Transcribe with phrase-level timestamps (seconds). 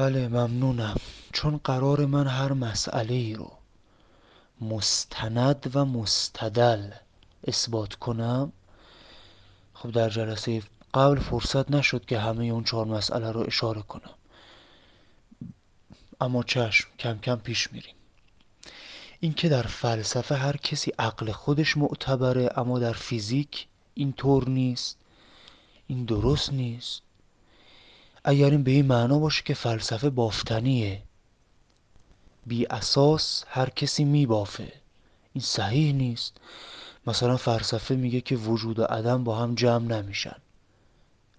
[0.00, 0.96] بله ممنونم.
[1.32, 3.52] چون قرار من هر مسئله ای رو
[4.60, 6.90] مستند و مستدل
[7.48, 8.52] اثبات کنم
[9.74, 10.62] خب در جلسه
[10.94, 14.14] قبل فرصت نشد که همه اون چهار مسئله رو اشاره کنم.
[16.20, 17.94] اما چشم کم کم پیش میریم.
[19.20, 24.98] اینکه در فلسفه هر کسی عقل خودش معتبره اما در فیزیک این طور نیست.
[25.86, 27.02] این درست نیست.
[28.24, 31.02] اگر این به این معنا باشه که فلسفه بافتنیه.
[32.46, 34.72] بی اساس هر کسی میبافه.
[35.32, 36.36] این صحیح نیست.
[37.06, 40.36] مثلا فلسفه میگه که وجود و عدم با هم جمع نمیشن.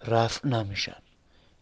[0.08, 0.98] رفع نمیشن.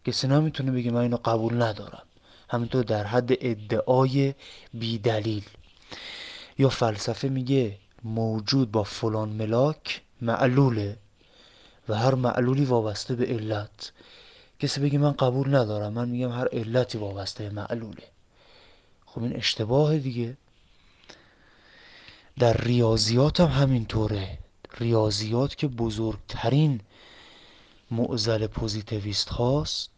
[0.04, 2.02] کسی نمی‌تونه بگه من اینو قبول ندارم.
[2.48, 4.34] همینطور در حد ادعای
[4.74, 5.44] بیدلیل
[6.58, 10.96] یا فلسفه میگه موجود با فلان ملاک معلوله
[11.88, 13.92] و هر معلولی وابسته به علت.
[14.60, 15.92] کسی بگه من قبول ندارم.
[15.92, 18.02] من میگم هر علتی وابسته معلوله.
[19.06, 20.36] خب این اشتباه دیگه.
[22.38, 24.38] در ریاضیات هم همینطوره.
[24.78, 26.80] ریاضیات که بزرگترین
[27.90, 29.90] معزل پوزیتیویست هاست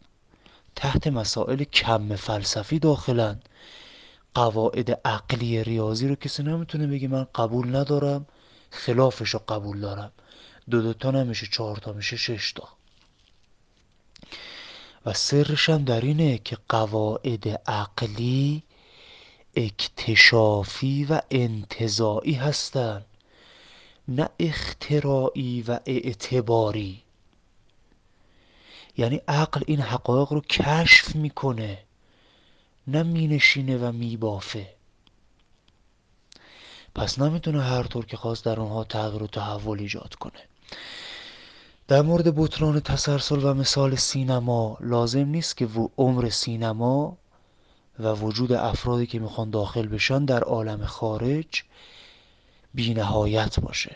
[0.75, 3.39] تحت مسائل کم فلسفی داخلن.
[4.33, 8.25] قواعد عقلی ریاضی رو کسی نمی‌تونه بگه من قبول ندارم
[8.71, 10.11] خلافش رو قبول دارم.
[10.69, 12.67] دو دو تا نمیشه چهار تا میشه شش تا.
[15.05, 18.63] و سرش هم در اینه که قواعد عقلی
[19.55, 23.05] اکتشافی و انتظاعی هستند
[24.07, 27.03] نه اختراعی و اعتباری.
[28.97, 31.83] یعنی عقل این حقایق رو کشف می‌کنه
[32.87, 34.73] نه مینشینه و میبافه.
[36.95, 40.39] پس نمی‌تونه هر طور که خواست در اونها تغییر و تحول ایجاد کنه.
[41.93, 47.17] در مورد بطران تسلسل و مثال سینما لازم نیست که عمر سینما
[47.99, 51.63] و وجود افرادی که می‌خوان داخل بشن در عالم خارج
[52.73, 53.95] بی نهایت باشه.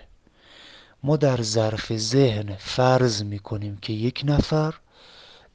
[1.03, 4.73] ما در ظرف ذهن فرض می‌کنیم که یک نفر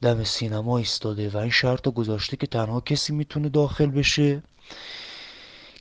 [0.01, 4.43] دم سینما ایستاده و این شرط رو گذاشته که تنها کسی می‌تونه داخل بشه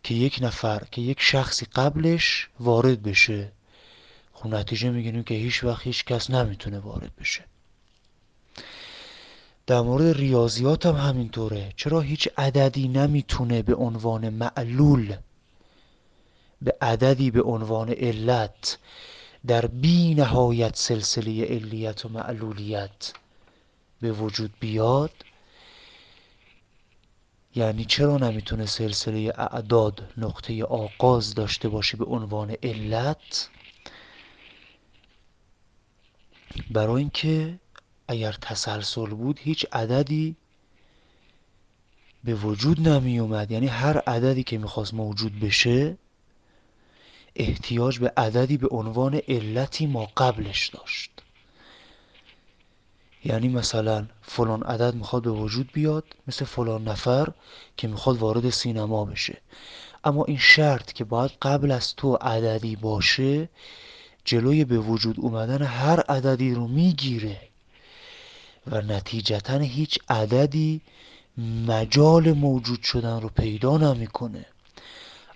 [0.02, 3.52] که یک نفر که یک شخصی قبلش وارد بشه.
[4.42, 7.44] خب نتیجه می‌گیریم که هیچ وقت هیچ کس نمی‌تونه وارد بشه.
[9.66, 11.72] در مورد ریاضیات هم همینطوره.
[11.76, 15.16] چرا هیچ عددی نمی‌تونه به عنوان معلول
[16.62, 18.78] به عددی به عنوان علت
[19.46, 23.12] در بی نهایت سلسله علیت و معلولیت
[24.00, 25.12] به وجود بیاد؟
[27.54, 33.48] یعنی چرا نمی‌تونه سلسله اعداد نقطه آغاز داشته باشه به عنوان علت؟
[36.70, 37.58] برای اینکه
[38.08, 40.36] اگر تسلسل بود هیچ عددی
[42.24, 45.96] به وجود نمی اومد یعنی هر عددی که می‌خواست موجود بشه
[47.36, 51.10] احتیاج به عددی به عنوان علتی ما قبلش داشت.
[53.24, 57.32] یعنی مثلا فلان عدد می‌خواد به وجود بیاد مثل فلان نفر
[57.76, 59.38] که می‌خواد وارد سینما بشه.
[60.04, 63.48] اما این شرط که باید قبل از تو عددی باشه
[64.24, 67.40] جلوی به وجود اومدن هر عددی رو می‌گیره
[68.66, 70.80] و نتیجتا هیچ عددی
[71.66, 74.46] مجال موجود شدن رو پیدا نمی‌کنه.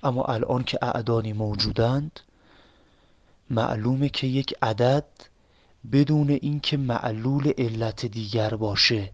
[0.02, 2.20] اما الان که اعدانی موجودند
[3.50, 5.04] معلومه که یک عدد
[5.92, 9.12] بدون اینکه معلول علت دیگر باشه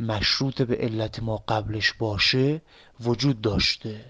[0.00, 2.62] مشروط به علت ما قبلش باشه
[3.00, 4.04] وجود داشته.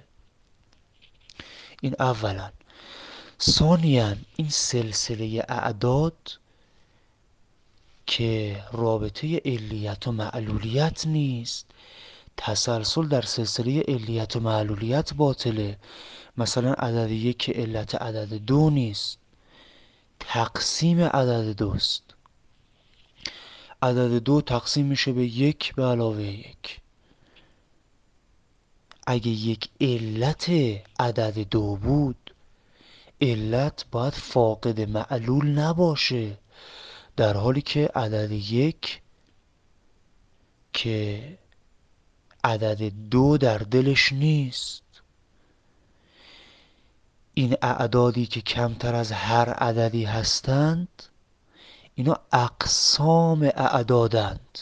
[1.81, 2.50] این اولا.
[3.41, 6.39] ثانیا این سلسله اعداد
[8.07, 11.67] که رابطه علیت و معلولیت نیست
[12.37, 15.79] تسلسل در سلسله علیت و معلولیت باطله.
[16.37, 19.19] مثلا عدد یک علت عدد دو نیست
[20.21, 22.03] تقسیم عدد دوست.
[23.83, 26.81] عدد دو تقسیم میشه به یک به علاوه یک.
[29.07, 30.51] اگه یک علت
[31.01, 32.26] عدد دو بود
[33.21, 36.39] علت باید فاقد معلول نباشه.
[37.16, 39.03] در حالی که عدد یک
[40.72, 41.39] که
[42.45, 44.83] عدد دو در دلش نیست.
[47.34, 51.03] این اعدادی که کمتر از هر عددی هستند
[51.95, 54.59] اینا اقسام اعدادند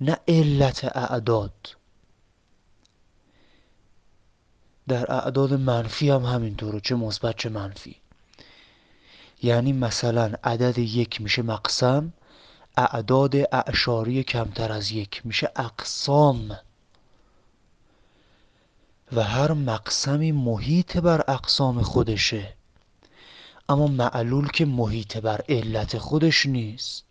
[0.00, 1.77] نه علت اعداد.
[4.88, 7.96] در اعداد منفی هم همینطوره چه مثبت چه منفی.
[9.42, 12.12] یعنی مثلا عدد یک میشه مقسم
[12.76, 16.58] اعداد اعشاری کمتر از یک میشه اقسام.
[19.12, 22.54] و هر مقسمی محیط بر اقسام خودشه.
[23.68, 27.04] اما معلول که محیط بر علت خودش نیست.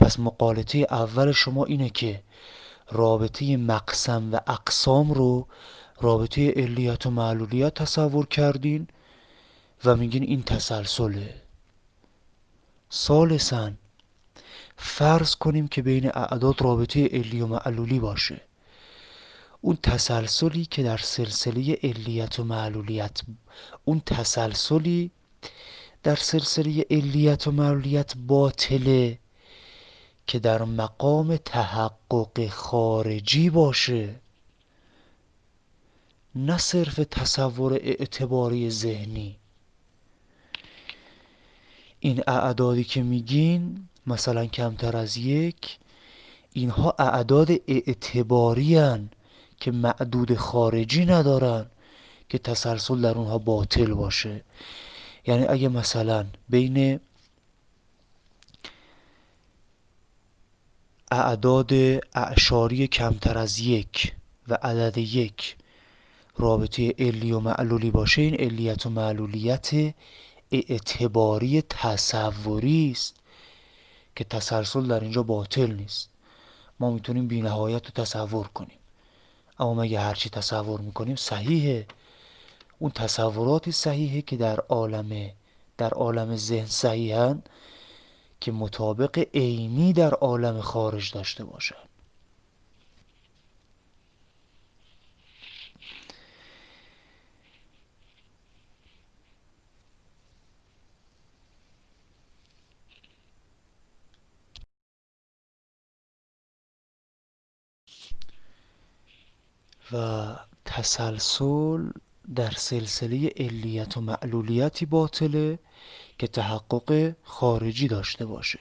[0.00, 2.22] پس مقالطه اول شما اینه که
[2.90, 5.46] رابطه مقسم و اقسام رو
[6.00, 8.88] رابطه علیت و معلولیت تصور کردین
[9.84, 11.34] و میگین این تسلسله.
[12.88, 13.78] سالسن
[14.76, 18.40] فرض کنیم که بین اعداد رابطه علی و معلولی باشه.
[19.60, 23.20] اون تسلسلی که در سلسله علیت و معلولیت
[23.84, 25.10] اون تسلسلی
[26.02, 29.18] در سلسله علیت و معلولیت باطله
[30.26, 34.20] که در مقام تحقق خارجی باشه.
[36.34, 39.36] نه صرف تصور اعتباری ذهنی.
[42.00, 45.78] این اعدادی که میگین مثلا کمتر از یک
[46.52, 49.10] اینها اعداد اعتباری هن
[49.60, 51.66] که معدود خارجی ندارن
[52.28, 54.44] که تسلسل در اونها باطل باشه.
[55.26, 57.00] یعنی اگه مثلا بین
[61.10, 61.72] اعداد
[62.14, 64.14] اعشاری کمتر از یک
[64.48, 65.56] و عدد یک
[66.40, 69.70] رابطه علی و معلولی باشه این علیت و معلولیت
[70.52, 73.16] اعتباری تصوری است
[74.16, 76.10] که تسلسل در اینجا باطل نیست.
[76.80, 78.78] ما می‌تونیم بینهایت رو تصور کنیم.
[79.58, 81.86] اما مگه هرچی تصور می‌کنیم صحیحه؟
[82.78, 85.30] اون تصوراتی صحیحه که در عالم
[85.78, 87.42] در عالم ذهن صحیحن
[88.40, 91.89] که مطابق عینی در عالم خارج داشته باشن.
[109.92, 110.26] و
[110.64, 111.90] تسلسل
[112.34, 115.58] در سلسله علیت و معلولیتی باطله
[116.18, 118.60] که تحقق خارجی داشته باشه.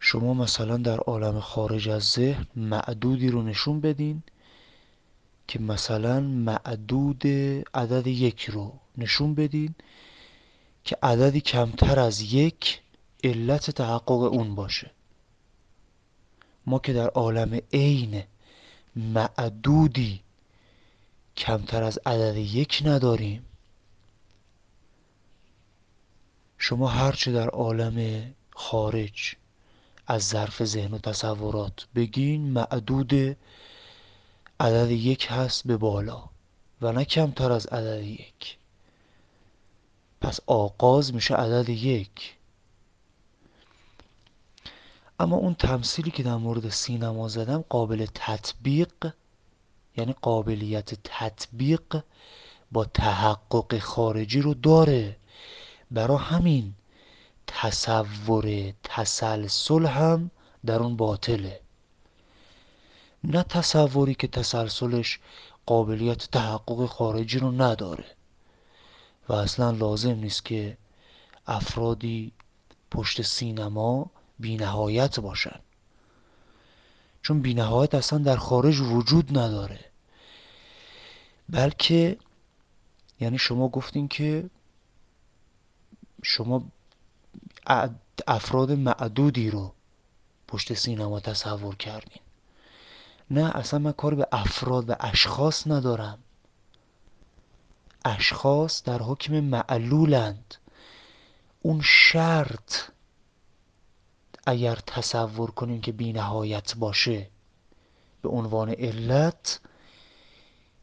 [0.00, 4.22] شما مثلا در عالم خارج از ذهن معدودی رو نشون بدین
[5.48, 7.26] که مثلا معدود
[7.74, 9.74] عدد یک رو نشون بدین
[10.84, 12.80] که عددی کمتر از یک
[13.24, 14.90] علت تحقق اون باشه.
[16.66, 18.22] ما که در عالم عین
[18.98, 20.20] معدودی.
[21.36, 23.44] کمتر از عدد یک نداریم.
[26.58, 29.34] شما هرچه در عالم خارج
[30.06, 33.36] از ظرف ذهن و تصورات بگین معدود
[34.60, 36.24] عدد یک هست به بالا
[36.80, 38.56] و نه کمتر از عدد یک.
[40.20, 42.37] پس آغاز میشه عدد یک.
[45.20, 49.12] اما اون تمثیلی که در مورد سینما زدم قابل تطبیق
[49.96, 52.02] یعنی قابلیت تطبیق
[52.72, 55.16] با تحقق خارجی رو داره.
[55.90, 56.74] برا همین
[57.46, 60.30] تصور تسلسل هم
[60.66, 61.60] در اون باطله.
[63.24, 65.20] نه تصوری که تسلسلش
[65.66, 68.04] قابلیت تحقق خارجی رو نداره.
[69.28, 70.76] و اصلا لازم نیست که
[71.46, 72.32] افرادی
[72.90, 75.60] پشت سینما بینهایت باشن.
[77.22, 79.84] چون بینهایت اصلا در خارج وجود نداره.
[81.48, 82.18] بلکه
[83.20, 84.50] یعنی شما گفتین که
[86.22, 86.64] شما
[88.26, 89.72] افراد معدودی رو
[90.48, 92.22] پشت سینما تصور کردین.
[93.30, 96.18] نه اصلا من کار به افراد و اشخاص ندارم.
[98.04, 100.54] اشخاص در حکم معلولند.
[101.62, 102.74] اون شرط
[104.48, 107.30] اگر تصور کنیم که بینهایت باشه
[108.22, 109.60] به عنوان علت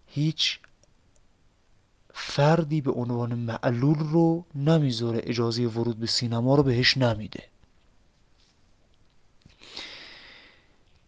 [0.07, 0.59] هیچ
[2.13, 7.43] فردی به عنوان معلول رو نمی‌ذاره اجازه ورود به سینما رو بهش نمیده.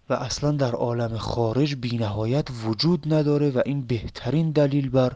[0.09, 5.15] و اصلا در عالم خارج بینهایت وجود نداره و این بهترین دلیل بر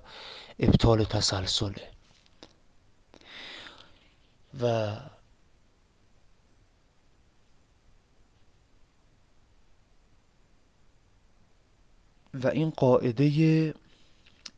[0.59, 1.87] ابطال تسلسله.
[4.61, 4.95] و
[12.33, 13.73] و این قاعده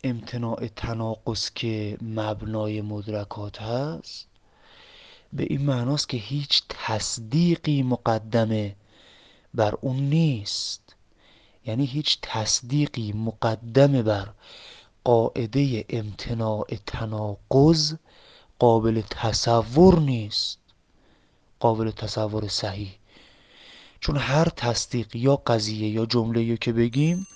[0.04, 4.28] امتناع تناقض که مبنای مدرکات هست
[5.34, 8.76] به این معناست که هیچ تصدیقی مقدمه
[9.54, 10.96] بر اون نیست.
[11.66, 14.30] یعنی هیچ تصدیقی مقدمه بر
[15.04, 17.96] قاعده امتناع تناقض
[18.60, 20.60] قابل تصور نیست
[21.60, 22.92] قابل تصور صحیح.
[24.00, 27.28] چون هر تصدیق یا قضیه یا جمله که بگیم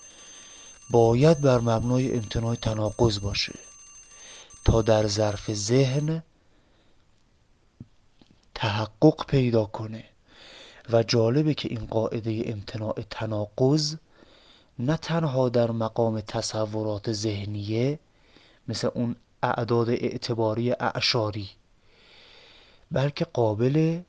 [0.89, 3.53] باید بر مبنای امتناع تناقض باشه
[4.65, 6.23] تا در ظرف ذهن
[8.55, 10.03] تحقق پیدا کنه
[10.89, 13.95] و جالبه که این قاعده امتناع تناقض
[14.79, 17.99] نه تنها در مقام تصورات ذهنیه
[18.67, 21.49] مثل اون اعداد اعتباری اعشاری
[22.91, 24.01] بلکه قابل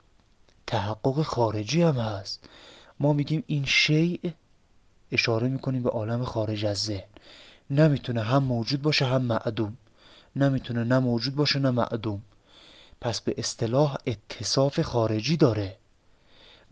[0.66, 2.48] تحقق خارجی هم هست.
[3.00, 4.30] ما میگیم این شیء
[5.12, 7.08] اشاره می‌کنیم به عالم خارج از ذهن.
[7.70, 9.76] نمی‌تونه هم موجود باشه هم معدوم.
[10.36, 12.22] نمی‌تونه نه موجود باشه نه معدوم.
[13.00, 15.76] پس به اصطلاح اتصاف خارجی داره.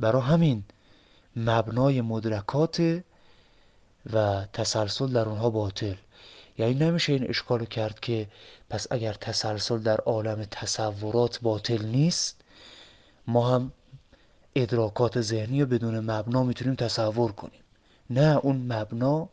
[0.01, 0.65] برا همین
[1.37, 3.03] مبنای مدرکات
[4.13, 5.95] و تسلسل در اونها باطل.
[6.59, 8.29] یعنی نمیشه این اشکال کرد که
[8.71, 12.41] پس اگر تسلسل در عالم تصورات باطل نیست
[13.27, 13.73] ما هم
[14.55, 17.61] ادراکات ذهنی رو بدون مبنا می‌تونیم تصور کنیم.
[18.11, 19.29] نه اون مبنا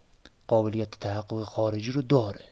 [0.48, 2.46] قابلیت تحقق خارجی رو داره.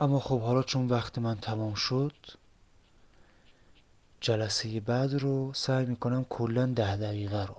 [0.00, 2.12] اما خب حالا چون وقت من تمام شد
[4.20, 7.56] جلسه بعد رو سعی می‌کنم کلا ده دقیقه رو.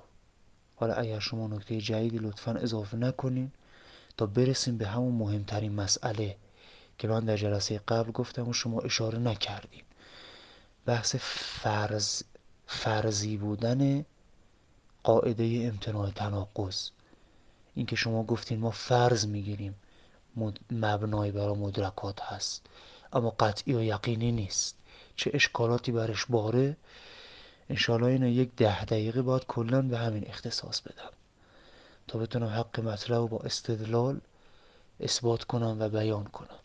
[0.76, 3.52] حالا اگر شما نکته جدیدی لطفا اضافه نکنین
[4.18, 6.36] تا برسیم به همون مهمترین مسئله
[6.98, 9.84] که من در جلسه قبل گفتم و شما اشاره نکردیم
[10.86, 12.24] بحث فرض
[12.72, 14.06] فرضی بودن
[15.04, 16.90] قاعده امتناع تناقض.
[17.76, 19.76] اینکه شما گفتین ما فرض می‌گیریم
[20.72, 22.66] مبنای برای مدرکات هست.
[23.14, 24.76] اما قطعی و یقینی نیست.
[25.16, 26.78] چه اشکالاتی برش باره؟
[27.70, 31.12] انشالله اینو یک ده دقیقه باید کلا به همین اختصاص بدم.
[32.08, 34.22] تا بتونم حق مطلب با استدلال
[35.00, 36.60] اثبات کنم و بیان کنم.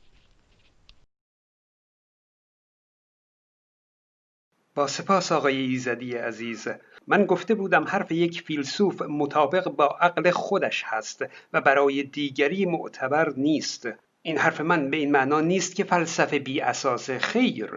[4.74, 6.68] با سپاس آقای ایزدی عزیز.
[7.06, 13.32] من گفته بودم حرف یک فیلسوف مطابق با عقل خودش هست و برای دیگری معتبر
[13.36, 13.88] نیست.
[14.22, 17.70] این حرف من به این معنا نیست که فلسفه بی اساس خیر.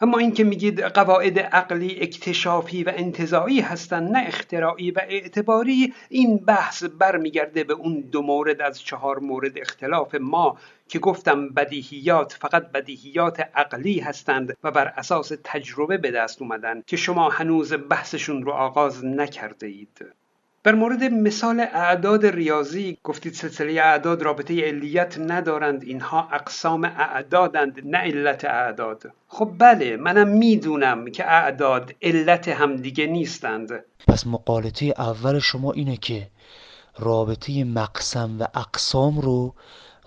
[0.00, 6.84] اما اینکه میگید قواعد عقلی اکتشافی و انتظایی هستند نه اختراعی و اعتباری این بحث
[6.84, 13.40] برمیگرده به اون دو مورد از چهار مورد اختلاف ما که گفتم بدیهیات فقط بدیهیات
[13.40, 19.04] عقلی هستند و بر اساس تجربه به دست اومدن که شما هنوز بحثشون رو آغاز
[19.04, 20.06] نکرده اید.
[20.68, 27.98] بر مورد مثال اعداد ریاضی گفتید سلسله اعداد رابطه علیت ندارند اینها اقسام اعدادند نه
[27.98, 29.02] علت اعداد.
[29.28, 33.84] خب بله منم می‌دونم که اعداد علت همدیگه نیستند.
[34.08, 36.28] پس مقالطه اول شما اینه که
[36.98, 39.54] رابطه مقسم و اقسام رو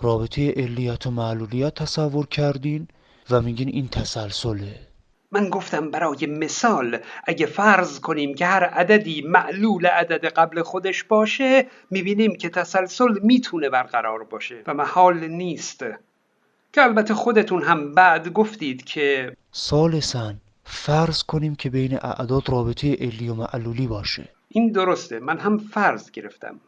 [0.01, 2.88] رابطه علیت و معلولیت تصور کردین
[3.30, 4.91] و میگین این تسلسله.
[5.32, 11.68] من گفتم برای مثال اگه فرض کنیم که هر عددی معلول عدد قبل خودش باشه
[11.90, 15.86] می‌بینیم که تسلسل می‌تونه برقرار باشه و محال نیست.
[16.74, 23.30] که البته خودتون هم بعد گفتید که سالسن فرض کنیم که بین اعداد رابطه علی
[23.30, 24.30] و معلولی باشه.
[24.50, 26.60] این درسته من هم فرض گرفتم.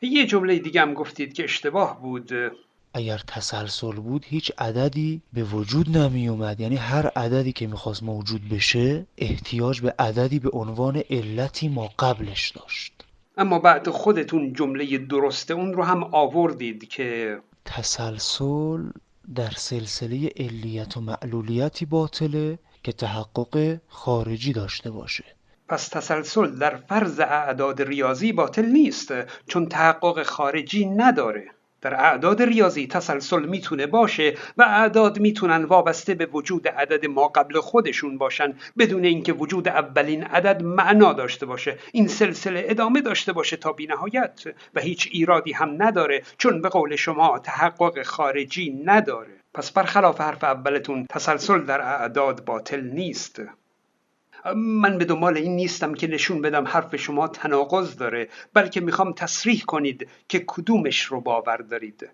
[0.00, 2.32] یه جمله دیگه هم گفتید که اشتباه بود.
[2.94, 8.48] اگر تسلسل بود هیچ عددی به وجود نمی اومد یعنی هر عددی که می‌خواست موجود
[8.48, 12.92] بشه احتیاج به عددی به عنوان علتی ما قبلش داشت.
[13.36, 18.90] اما بعد خودتون جمله درسته اون رو هم آوردید که تسلسل
[19.34, 25.24] در سلسله علیت و معلولیتی باطله که تحقق خارجی داشته باشه.
[25.68, 29.12] پس تسلسل در فرض اعداد ریاضی باطل نیست
[29.46, 31.50] چون تحقق خارجی نداره.
[31.82, 37.60] در اعداد ریاضی تسلسل می‌تونه باشه و اعداد می‌تونن وابسته به وجود عدد ما قبل
[37.60, 41.78] خودشون باشن بدون اینکه وجود اولین عدد معنا داشته باشه.
[41.92, 46.96] این سلسله ادامه داشته باشه تا بینهایت و هیچ ایرادی هم نداره چون به قول
[46.96, 49.42] شما تحقق خارجی نداره.
[49.54, 53.42] پس برخلاف حرف اولتون تسلسل در اعداد باطل نیست.
[54.56, 59.62] من به دنبال این نیستم که نشون بدم حرف شما تناقض داره بلکه می‌خوام تصریح
[59.66, 62.08] کنید که کدومش رو باور دارید.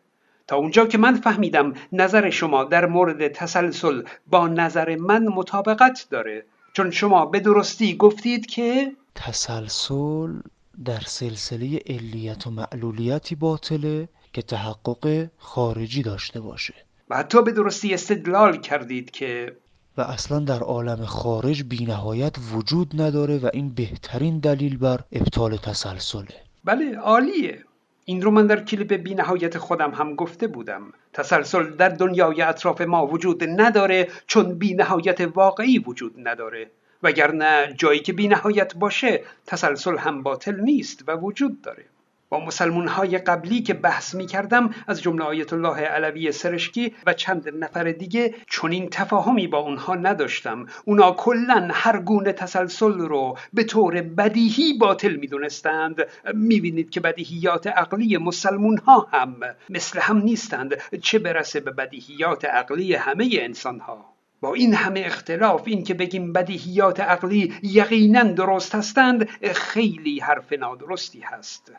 [0.47, 6.45] تا اونجا که من فهمیدم نظر شما در مورد تسلسل با نظر من مطابقت داره.
[6.73, 10.41] چون شما به درستی گفتید که تسلسل
[10.85, 16.75] در سلسله علیت و معلولیتی باطله که تحقق خارجی داشته باشه.
[17.11, 19.57] و حتی به درستی استدلال کردید که
[19.99, 26.35] و اصلا در عالم خارج بینهایت وجود نداره و این بهترین دلیل بر ابطال تسلسله.
[26.65, 27.65] بله عالیه.
[28.05, 30.83] این رو من در کلیپ بینهایت خودم هم گفته بودم.
[31.13, 36.71] تسلسل در دنیای اطراف ما وجود نداره چون بینهایت واقعی وجود نداره.
[37.03, 41.85] وگرنه جایی که بینهایت باشه تسلسل هم باطل نیست و وجود داره.
[42.31, 47.13] با مسلمون های قبلی که بحث می کردم از جمله آیت الله علوی سرشکی و
[47.13, 50.67] چند نفر دیگه چنین تفاهمی با اونها نداشتم.
[50.85, 55.97] اونا کلا هر گونه تسلسل رو به طور بدیهی باطل می دونستند
[56.35, 59.37] می بینید که بدیهیات عقلی مسلمون ها هم
[59.69, 60.75] مثل هم نیستند.
[61.03, 66.33] چه برسه به بدیهیات عقلی همه انسان ها با این همه اختلاف این که بگیم
[66.33, 71.73] بدیهیات عقلی یقینا درست هستند خیلی حرف نادرستی هست.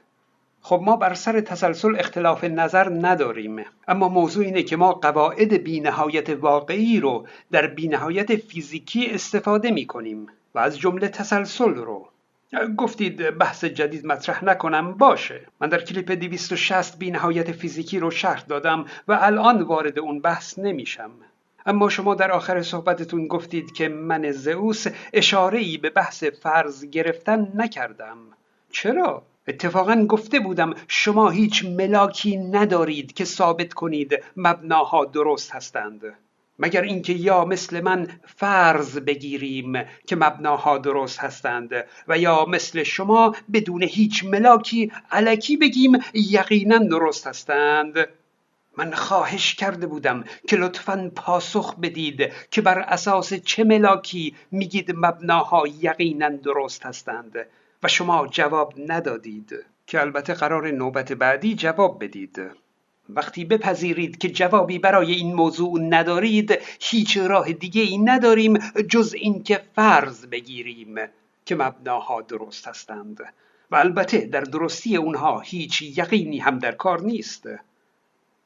[0.62, 3.66] خب ما بر سر تسلسل اختلاف نظر نداریم.
[3.88, 10.28] اما موضوع اینه که ما قواعد بینهایت واقعی رو در بینهایت فیزیکی استفاده می کنیم
[10.56, 12.10] و از جمله تسلسل رو.
[12.78, 15.42] گفتید بحث جدید مطرح نکنم باشه.
[15.62, 21.12] من در کلیپ 260 بینهایت فیزیکی رو شرح دادم و الان وارد اون بحث نمیشم.
[21.66, 27.52] اما شما در آخر صحبتتون گفتید که من زئوس اشاره ای به بحث فرض گرفتن
[27.56, 28.18] نکردم.
[28.72, 36.02] چرا؟ اتفاقا گفته بودم شما هیچ ملاکی ندارید که ثابت کنید مبناها درست هستند.
[36.60, 41.70] مگر اینکه یا مثل من فرض بگیریم که مبناها درست هستند
[42.08, 48.08] و یا مثل شما بدون هیچ ملاکی علکی بگیم یقینا درست هستند.
[48.78, 55.64] من خواهش کرده بودم که لطفا پاسخ بدید که بر اساس چه ملاکی میگید مبناها
[55.68, 57.48] یقینا درست هستند.
[57.84, 62.42] و شما جواب ندادید که البته قرار نوبت بعدی جواب بدید.
[63.10, 68.58] وقتی بپذیرید که جوابی برای این موضوع ندارید هیچ راه دیگه ای نداریم
[68.90, 70.96] جز اینکه فرض بگیریم
[71.46, 73.20] که مبناها درست هستند.
[73.72, 77.50] و البته در درستی اونها هیچ یقینی هم در کار نیست.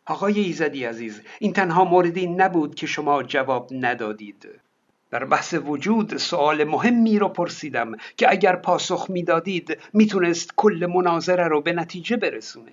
[0.05, 4.49] آقای ایزدی عزیز این تنها موردی نبود که شما جواب ندادید.
[5.13, 11.61] در بحث وجود سوال مهمی رو پرسیدم که اگر پاسخ می‌دادید می‌تونست کل مناظره رو
[11.61, 12.71] به نتیجه برسونه.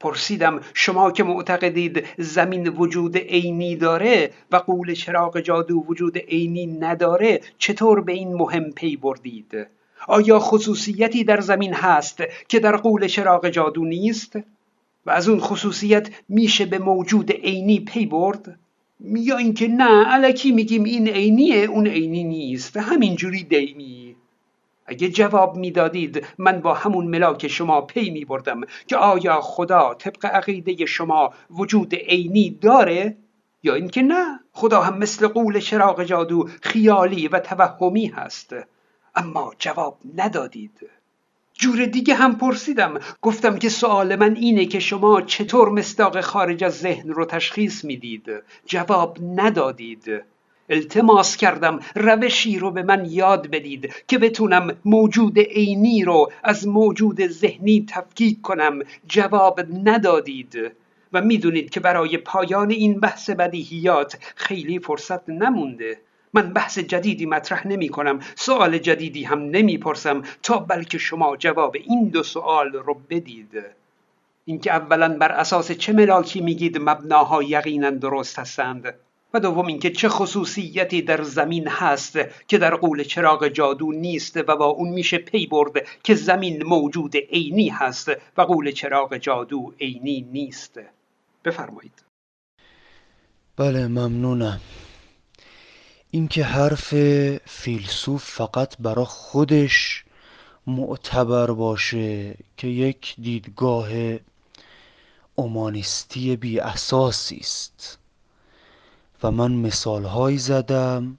[0.00, 7.40] پرسیدم شما که معتقدید زمین وجود عینی داره و قول چراغ جادو وجود عینی نداره
[7.58, 9.66] چطور به این مهم پی بردید؟
[10.08, 14.36] آیا خصوصیتی در زمین هست که در قول چراغ جادو نیست؟
[15.06, 18.58] و از اون خصوصیت میشه به موجود عینی پی برد؟
[19.04, 22.76] یا اینکه نه علکی میگیم این عینیه اون عینی نیست.
[22.76, 24.16] همینجوری دیمی
[24.86, 30.26] اگه جواب می‌دادید من با همون ملاک شما پی می بردم که آیا خدا طبق
[30.26, 33.16] عقیده شما وجود عینی داره
[33.62, 38.54] یا اینکه نه؟ خدا هم مثل قول چراغ جادو خیالی و توهمی هست.
[39.14, 40.80] اما جواب ندادید.
[41.62, 43.00] جور دیگه هم پرسیدم.
[43.20, 48.30] گفتم که سوال من اینه که شما چطور مستاق خارج از ذهن رو تشخیص می‌دید؟
[48.66, 50.22] جواب ندادید.
[50.70, 51.80] التماس کردم.
[51.94, 58.40] روشی رو به من یاد بدید که بتونم موجود عینی رو از موجود ذهنی تفکیک
[58.42, 58.78] کنم.
[59.06, 60.72] جواب ندادید.
[61.12, 65.98] و می‌دونید که برای پایان این بحث بدیهیات خیلی فرصت نمونده.
[66.32, 71.76] من بحث جدیدی مطرح نمی کنم سوال جدیدی هم نمی پرسم تا بلکه شما جواب
[71.84, 73.64] این دو سوال رو بدید.
[74.44, 78.94] اینکه اولا بر اساس چه ملاکی میگید مبناها یقینا درست هستند
[79.34, 82.18] و دوم اینکه چه خصوصیتی در زمین هست
[82.48, 87.16] که در قول چراغ جادو نیست و با اون میشه پی برد که زمین موجود
[87.16, 90.80] عینی هست و قول چراغ جادو عینی نیست.
[91.44, 92.02] بفرمایید.
[93.56, 94.60] بله ممنونم.
[96.14, 96.94] اینکه حرف
[97.46, 100.04] فیلسوف فقط برا خودش
[100.66, 103.88] معتبر باشه که یک دیدگاه
[105.34, 107.98] اومانیستی بی اساسی است.
[109.22, 111.18] و من مثالهایی زدم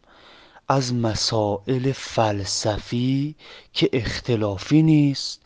[0.67, 3.35] از مسائل فلسفی
[3.73, 5.41] که اختلافی نیست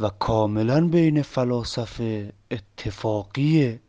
[0.00, 3.80] و کاملا بین فلاسفه اتفاقیه.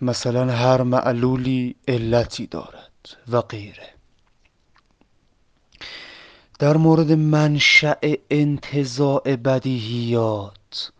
[0.00, 2.88] مثلا هر معلولی علتی دارد.
[3.28, 3.94] و غیره
[6.58, 7.94] در مورد منشأ
[8.30, 10.92] انتزاع بدیهیات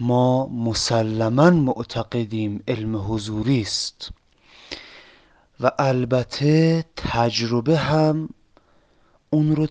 [0.00, 4.10] ما مسلما معتقدیم علم حضوری است.
[5.60, 8.28] و البته تجربه هم
[9.30, 9.66] اون رو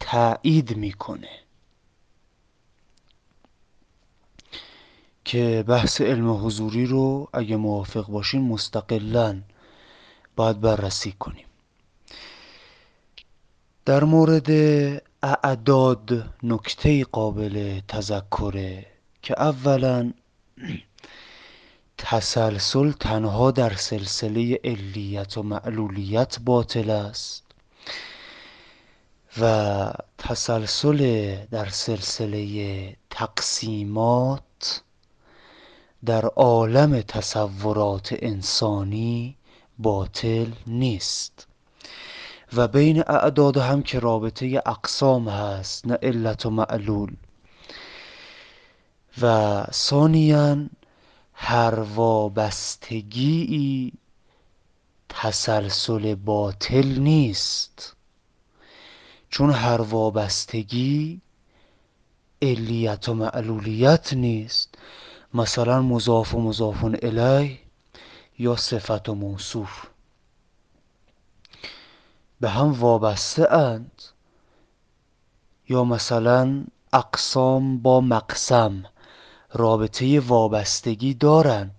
[0.00, 1.43] تأیید می‌کنه.
[5.24, 9.42] که بحث علم حضوری رو اگه موافق باشین مستقلا
[10.36, 11.46] باید بررسی کنیم.
[13.84, 14.50] در مورد
[15.22, 18.86] اعداد نکته قابل تذکره
[19.22, 20.12] که اولا
[21.98, 27.44] تسلسل تنها در سلسله علیت و معلولیت باطل است
[29.40, 34.82] و تسلسل در سلسله تقسیمات
[36.06, 39.36] در عالم تصورات انسانی
[39.78, 41.46] باطل نیست.
[42.52, 47.12] و بین اعداد هم که رابطه اقسام هست نه علت و معلول.
[49.20, 50.56] و ثانیا
[51.34, 53.12] هر وابستگی
[55.08, 57.96] تسلسل باطل نیست.
[59.30, 61.20] چون هر وابستگی
[62.42, 64.73] علیت و معلولیت نیست.
[65.34, 67.58] مثلا مضاف و مضاف الیه
[68.38, 69.86] یا صفت و موصوف.
[72.40, 74.02] به هم وابسته اند.
[75.68, 78.84] یا مثلا اقسام با مقسم.
[79.52, 81.70] رابطه وابستگی دارن.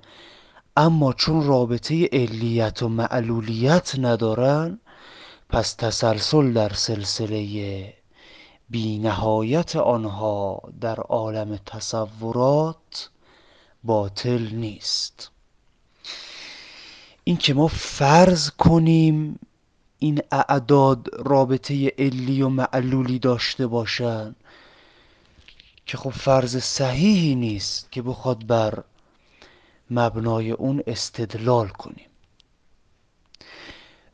[0.78, 4.80] اما چون رابطه علیت و معلولیت ندارن
[5.50, 7.94] پس تسلسل در سلسله
[8.70, 13.10] بینهایت آنها در عالم تصورات
[13.86, 15.32] باطل نیست.
[17.24, 19.40] این که ما فرض کنیم
[20.00, 24.36] این اعداد رابطه علی و معلولی داشته باشند
[25.86, 28.84] که خب فرض صحیحی نیست که بخواد بر
[29.90, 32.10] مبنای اون استدلال کنیم.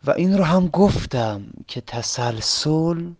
[0.04, 3.12] و این رو هم گفتم که تسلسل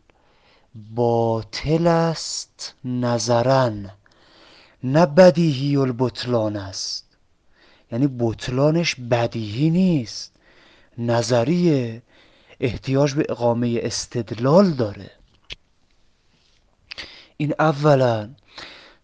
[0.96, 3.92] باطل است نظرن
[4.84, 7.06] نه بدیهی البطلان است.
[7.92, 10.34] یعنی بطلانش بدیهی نیست.
[10.98, 12.02] نظریه
[12.60, 15.12] احتیاج به اقامه استدلال داره.
[17.38, 18.30] این اولا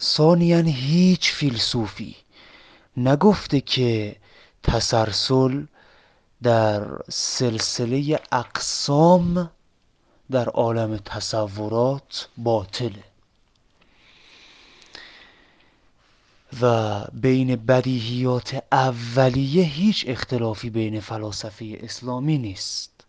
[0.02, 2.16] ثانیا هیچ فیلسوفی
[2.98, 4.16] نگفته که
[4.64, 5.66] تسلسل
[6.44, 9.52] در سلسله اقسام
[10.32, 13.04] در عالم تصورات باطله.
[16.62, 23.06] و بین بدیهیات اولیه هیچ اختلافی بین فلاسفه اسلامی نیست.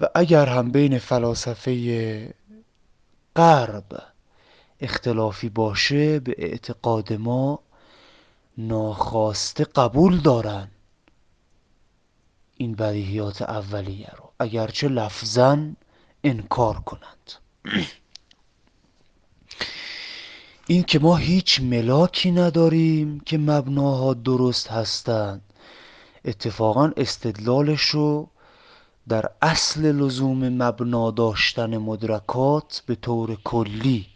[0.00, 2.34] و اگر هم بین فلاسفه
[3.36, 4.02] غرب
[4.80, 7.60] اختلافی باشه به اعتقاد ما
[8.58, 10.70] ناخواسته قبول دارن
[12.56, 14.32] این بدیهیات اولیه رو.
[14.38, 15.72] اگرچه لفظا
[16.24, 17.32] انکار کنند.
[20.68, 25.42] این که ما هیچ ملاکی نداریم که مبناها درست هستند.
[26.24, 28.28] اتفاقا استدلالش رو
[29.08, 34.06] در اصل لزوم مبنا داشتن مدرکات به طور کلی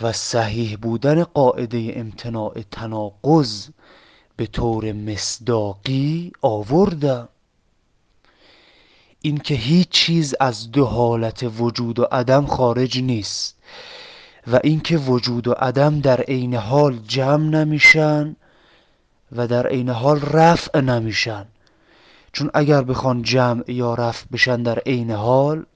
[0.00, 3.68] و صحیح بودن قاعده امتناع تناقض
[4.36, 7.28] به طور مصداقی آوردم.
[9.22, 13.57] اینکه هیچ چیز از دو حالت وجود و عدم خارج نیست.
[14.52, 18.36] و اینکه وجود و عدم در عین حال جمع نمیشن
[19.32, 21.46] و در عین حال رفع نمیشن.
[22.32, 25.66] چون اگر بخوان جمع یا رفع بشن در عین حال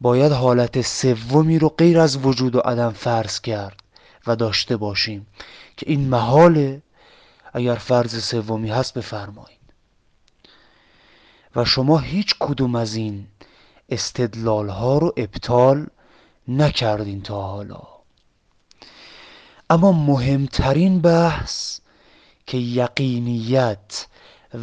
[0.00, 3.76] باید حالت سومی رو غیر از وجود و عدم فرض کرد
[4.26, 5.26] و داشته باشیم
[5.76, 6.82] که این محاله.
[7.52, 9.56] اگر فرض سومی هست بفرمایید.
[11.56, 13.26] و شما هیچ کدوم از این
[13.88, 15.86] استدلال ها رو ابطال
[16.48, 17.82] نکردین تا حالا.
[19.70, 21.80] اما مهمترین بحث
[22.46, 24.06] که یقینیت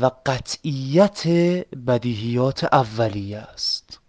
[0.02, 1.28] و قطعیت
[1.88, 4.00] بدیهیات اولیه است.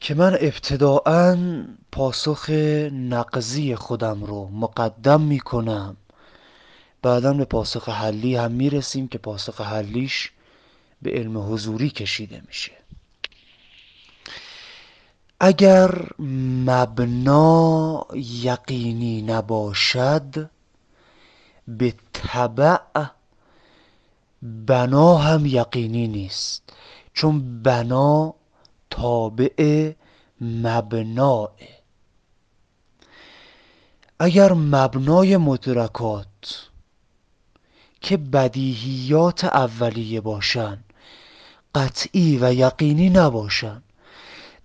[0.00, 2.50] که من ابتداعا پاسخ
[2.92, 5.96] نقضی خودم رو مقدم می کنم
[7.02, 10.32] بعدا به پاسخ حلی هم می‌رسیم که پاسخ حلیش
[11.02, 12.72] به علم حضوری کشیده میشه.
[15.40, 16.08] اگر
[16.66, 18.06] مبنا
[18.42, 20.50] یقینی نباشد
[21.68, 22.78] به طبع
[24.42, 26.62] بنا هم یقینی نیست.
[27.14, 28.34] چون بنا
[28.90, 29.92] تابع
[30.40, 31.54] مبناه.
[34.18, 36.26] اگر مبنای مدرکات
[38.04, 40.78] که بدیهیات اولیه باشن
[41.74, 43.82] قطعی و یقینی نباشن.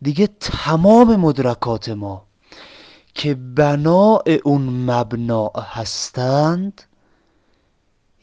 [0.02, 2.25] دیگه تمام مدرکات ما
[3.13, 6.82] که بناء اون مبنا هستند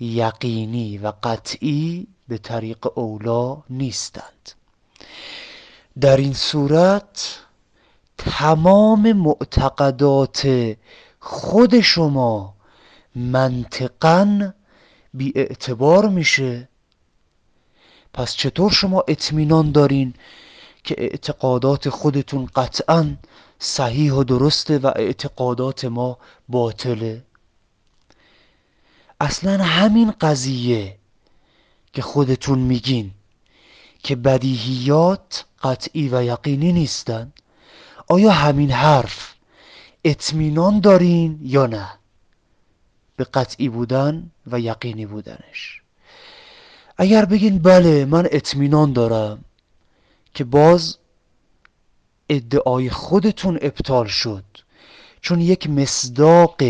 [0.00, 4.50] یقینی و قطعی به طریق اولا نیستند.
[6.00, 7.38] در این صورت
[8.18, 10.48] تمام معتقدات
[11.20, 12.54] خود شما
[13.14, 14.52] منطقا
[15.16, 16.68] بی اعتبار میشه.
[18.12, 20.14] پس چطور شما اطمینان دارین
[20.84, 23.16] که اعتقادات خودتون قطعا
[23.58, 27.24] صحیح و درسته و اعتقادات ما باطله؟
[29.20, 30.98] اصلا همین قضیه
[31.92, 33.10] که خودتون میگین
[34.02, 37.32] که بدیهیات قطعی و یقینی نیستن.
[38.08, 39.34] آیا همین حرف
[40.04, 41.88] اطمینان دارین یا نه؟
[43.16, 45.82] به قطعی بودن و یقینی بودنش.
[46.96, 49.44] اگر بگین بله من اطمینان دارم
[50.34, 50.98] که باز
[52.28, 54.44] ادعای خودتون ابطال شد.
[55.20, 56.62] چون یک مصداق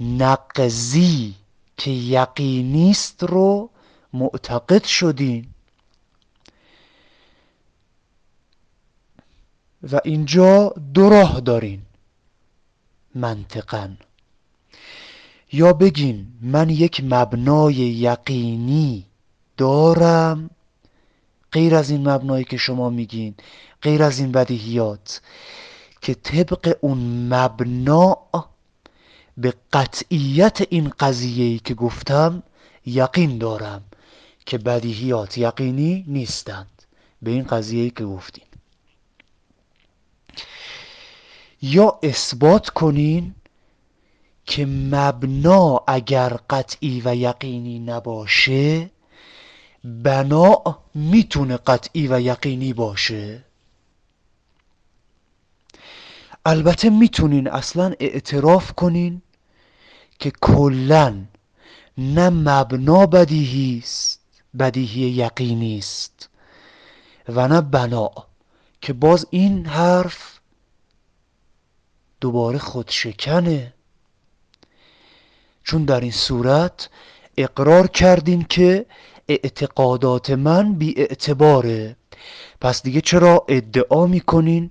[0.00, 1.34] نقضی
[1.76, 3.70] که یقینیست رو
[4.12, 5.46] معتقد شدین.
[9.92, 11.82] و اینجا دو راه دارین.
[13.14, 13.96] منطقا.
[15.52, 19.06] یا بگین من یک مبنای یقینی
[19.56, 20.50] دارم؟
[21.52, 23.34] غیر از این مبنایی که شما میگین
[23.82, 25.20] غیر از این بدیهیات
[26.00, 28.18] که طبق اون مبنا
[29.36, 32.42] به قطعیت این قضیه که گفتم
[32.86, 33.82] یقین دارم
[34.46, 36.82] که بدیهیات یقینی نیستند
[37.22, 38.44] به این قضیه که گفتیم
[41.62, 43.34] یا اثبات کنین
[44.52, 48.90] که مبنا اگر قطعی و یقینی نباشه
[49.84, 50.62] بنا
[50.94, 53.44] می‌تونه قطعی و یقینی باشه.
[56.44, 59.22] البته می‌تونین اصلا اعتراف کنین
[60.18, 61.24] که کلا
[61.98, 64.20] نه مبنا بدیهی است
[64.58, 66.28] بدیهی یقینی است
[67.28, 68.10] و نه بنا
[68.80, 70.40] که باز این حرف
[72.20, 73.72] دوباره خودشکنه.
[75.64, 76.88] چون در این صورت
[77.36, 78.86] اقرار کردین که
[79.28, 81.96] اعتقادات من بی اعتباره
[82.60, 84.70] پس دیگه چرا ادعا می‌کنین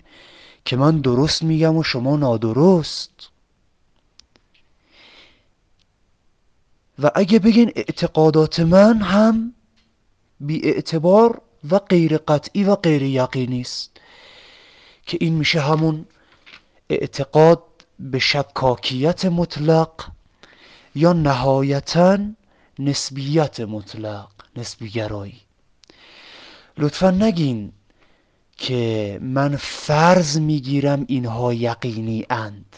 [0.66, 3.12] که من درست میگم و شما نادرست؟
[7.00, 9.54] و اگه بگین اعتقادات من هم
[10.40, 13.92] بی اعتبار و غیر قطعی و غیر یقینی است
[15.06, 16.06] که این میشه همون
[16.90, 17.64] اعتقاد
[18.00, 19.92] به شکاکیت مطلق
[20.96, 22.18] یا نهایتا
[22.80, 25.42] نسبیت مطلق نسبیگرایی.
[26.78, 27.72] لطفا نگین
[28.58, 32.76] که من فرض می‌گیرم اینها یقینی اند.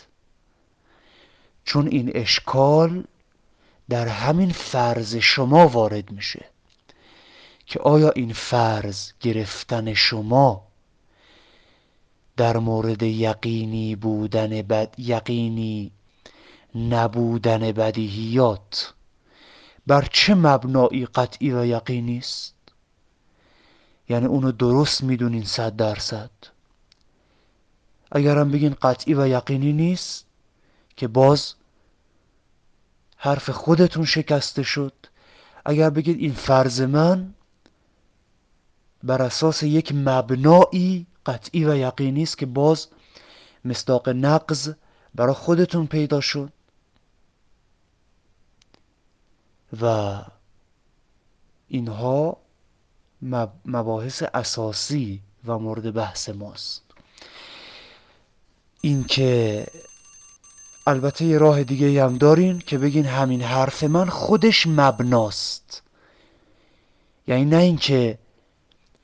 [1.65, 3.03] چون این اشکال
[3.89, 6.45] در همین فرض شما وارد میشه
[7.65, 10.67] که آیا این فرض گرفتن شما
[12.37, 15.91] در مورد یقینی بودن بد یقینی
[16.75, 18.93] نبودن بدیهیات.
[19.87, 22.55] بر چه مبنایی قطعی و یقینی است
[24.09, 26.31] یعنی اونو درست می‌دونین صد درصد.
[28.11, 30.25] اگرم بگین قطعی و یقینی نیست
[30.95, 31.53] که باز
[33.17, 34.93] حرف خودتون شکسته شد.
[35.65, 37.33] اگر بگید این فرض من
[39.03, 42.87] بر اساس یک مبنایی قطعی و یقینی است که باز
[43.65, 44.73] مصداق نقض
[45.15, 46.51] برای خودتون پیدا شد.
[49.81, 50.17] و
[51.67, 52.37] اینها
[53.65, 56.81] مباحث اساسی و مورد بحث ماست.
[58.81, 59.65] اینکه
[60.87, 65.81] البته یه راه دیگه هم دارین که بگین همین حرف من خودش مبناست.
[67.27, 68.17] یعنی نه اینکه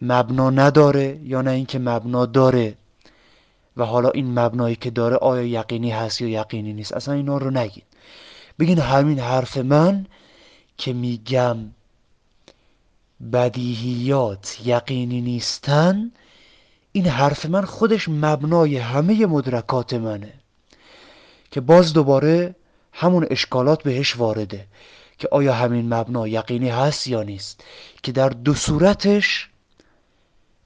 [0.02, 2.76] مبنا نداره یا نه اینکه مبنا داره
[3.78, 7.52] و حالا این مبنایی که داره آیا یقینی هست یا یقینی نیست اصلا اینا رو
[7.52, 7.84] نگید
[8.60, 10.06] بگین همین حرف من
[10.80, 11.58] که میگم
[13.34, 16.12] بدیهیات یقینی نیستن
[16.92, 20.34] این حرف من خودش مبنای همه مدرکات منه
[21.52, 22.56] که باز دوباره
[22.94, 24.68] همون اشکالات بهش وارده
[25.18, 27.64] که آیا همین مبنا یقینی هست یا نیست
[28.04, 29.50] که در دو صورتش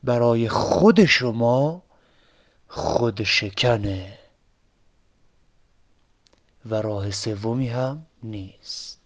[0.03, 1.83] برای خود شما
[2.67, 4.17] خود شکنه
[6.65, 9.02] و راه سومی هم نیست.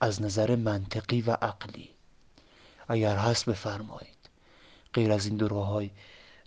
[0.00, 1.90] از نظر منطقی و عقلی.
[2.88, 4.18] اگر هست بفرمایید.
[4.94, 5.36] غیر از این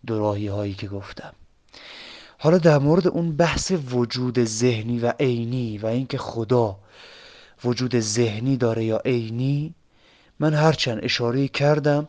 [0.06, 1.34] دوراهی هایی که گفتم.
[2.38, 6.80] حالا در مورد اون بحث وجود ذهنی و عینی و اینکه خدا
[7.64, 9.74] وجود ذهنی داره یا عینی
[10.40, 12.08] من هرچند اشاره کردم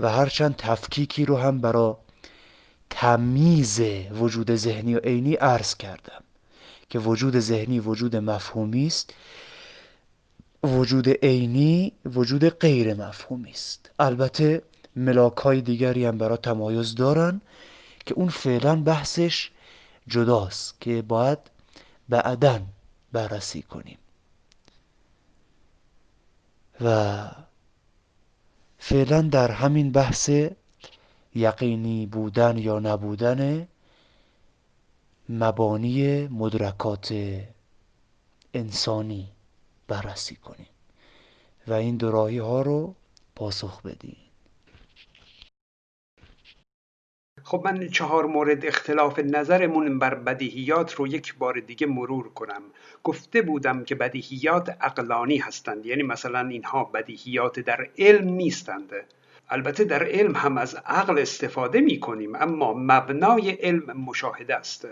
[0.00, 1.98] و هرچند تفکیکی رو هم برا
[2.90, 3.80] تمیز
[4.20, 6.22] وجود ذهنی و عینی عرض کردم
[6.90, 9.14] که وجود ذهنی وجود مفهومی است
[10.64, 13.90] وجود عینی وجود غیر مفهومی است.
[13.98, 14.62] البته
[14.96, 17.40] ملاک های دیگری هم برای تمایز دارن
[18.06, 19.50] که اون فعلا بحثش
[20.08, 21.38] جداست که باید
[22.08, 22.60] بعدا
[23.12, 23.98] بررسی کنیم.
[26.80, 27.28] و
[28.78, 30.30] فعلا در همین بحث
[31.34, 33.68] یقینی بودن یا نبودن
[35.28, 37.14] مبانی مدرکات
[38.54, 39.28] انسانی.
[39.88, 40.68] بررسی کنیم
[41.66, 42.94] و این دوراهی ها رو
[43.34, 44.16] پاسخ بدیم
[47.42, 52.62] خب من چهار مورد اختلاف نظرمون بر بدیهیات رو یک بار دیگه مرور کنم.
[53.02, 58.92] گفته بودم که بدیهیات اقلانی هستند یعنی مثلا اینها بدیهیات در علم نیستند.
[59.48, 64.88] البته در علم هم از عقل استفاده می کنیم اما مبنای علم مشاهده است.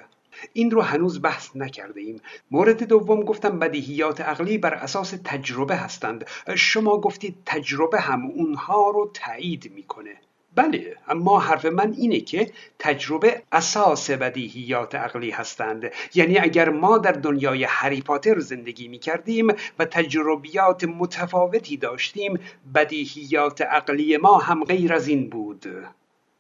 [0.53, 6.27] این رو هنوز بحث نکرده ایم مورد دوم گفتم بدیهیات عقلی بر اساس تجربه هستند.
[6.57, 10.17] شما گفتید تجربه هم اونها رو تایید می‌کنه.
[10.55, 15.91] بله اما حرف من اینه که تجربه اساس بدیهیات عقلی هستند.
[16.15, 22.41] یعنی اگر ما در دنیای هری پاتر زندگی می کردیم و تجربیات متفاوتی داشتیم
[22.75, 25.67] بدیهیات عقلی ما هم غیر از این بود.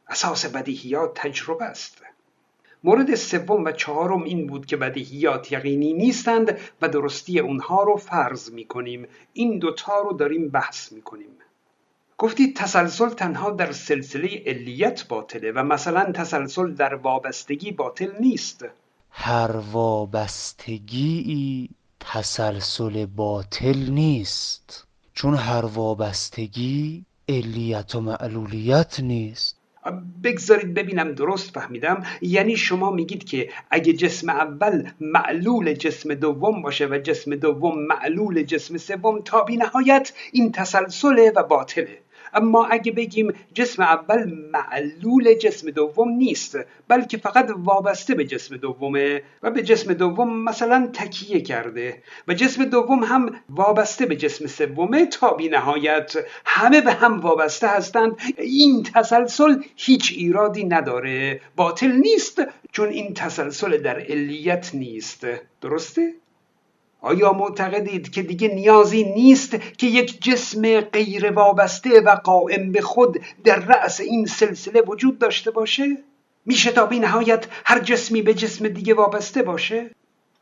[0.09, 2.02] اساس بدیهیات تجربه است.
[2.85, 8.51] مورد سوم و چهارم این بود که بدیهیات یقینی نیستند و درستی اونها رو فرض
[8.53, 11.29] می کنیم این دوتا رو داریم بحث می کنیم
[12.23, 18.64] گفتید تسلسل تنها در سلسله علیت باطله و مثلا تسلسل در وابستگی باطل نیست.
[19.11, 24.87] هر وابستگی تسلسل باطل نیست.
[25.14, 29.62] چون هر وابستگی علیت و معلولیت نیست.
[30.25, 32.03] بگذارید ببینم درست فهمیدم.
[32.23, 38.42] یعنی شما میگید که اگه جسم اول معلول جسم دوم باشه و جسم دوم معلول
[38.42, 42.02] جسم سوم تا بی نهایت این تسلسله و باطله.
[42.35, 49.23] اما اگه بگیم جسم اول معلول جسم دوم نیست بلکه فقط وابسته به جسم دومه
[49.42, 55.07] و به جسم دوم مثلا تکیه کرده و جسم دوم هم وابسته به جسم سومه
[55.07, 56.12] تا بی نهایت.
[56.47, 58.16] همه به هم وابسته هستند.
[58.38, 61.40] این تسلسل هیچ ایرادی نداره.
[61.57, 62.42] باطل نیست
[62.73, 65.27] چون این تسلسل در علیت نیست.
[65.61, 66.21] درسته؟
[67.03, 73.21] آیا معتقدید که دیگه نیازی نیست که یک جسم غیر وابسته و قائم به خود
[73.45, 75.85] در رأس این سلسله وجود داشته باشه؟
[76.47, 79.91] میشه تا بی نهایت هر جسمی به جسم دیگه وابسته باشه؟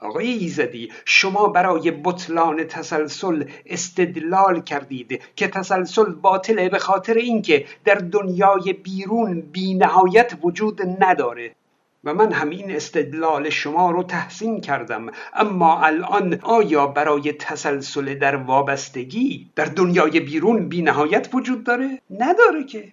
[0.00, 7.94] آقای ایزدی شما برای بطلان تسلسل استدلال کردید که تسلسل باطله به خاطر اینکه در
[7.94, 11.54] دنیای بیرون بی نهایت وجود نداره
[12.04, 15.10] و من همین استدلال شما رو تحسین کردم.
[15.34, 22.64] اما الان آیا برای تسلسل در وابستگی در دنیای بیرون بی نهایت وجود داره؟ نداره
[22.64, 22.92] که.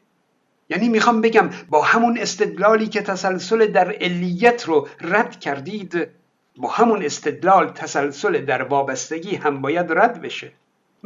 [0.69, 6.07] یعنی می‌خوام بگم با همون استدلالی که تسلسل در علیت رو رد کردید
[6.57, 10.51] با همون استدلال تسلسل در وابستگی هم باید رد بشه.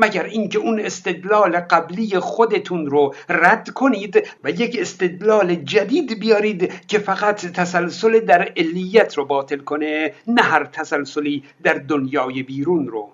[0.02, 7.00] مگر اینکه اون استدلال قبلی خودتون رو رد کنید و یک استدلال جدید بیارید که
[7.00, 13.10] فقط تسلسل در علیت رو باطل کنه نه هر تسلسلی در دنیای بیرون رو.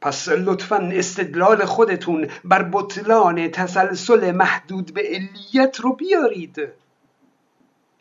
[0.00, 6.68] پس لطفا استدلال خودتون بر بطلان تسلسل محدود به علیت رو بیارید.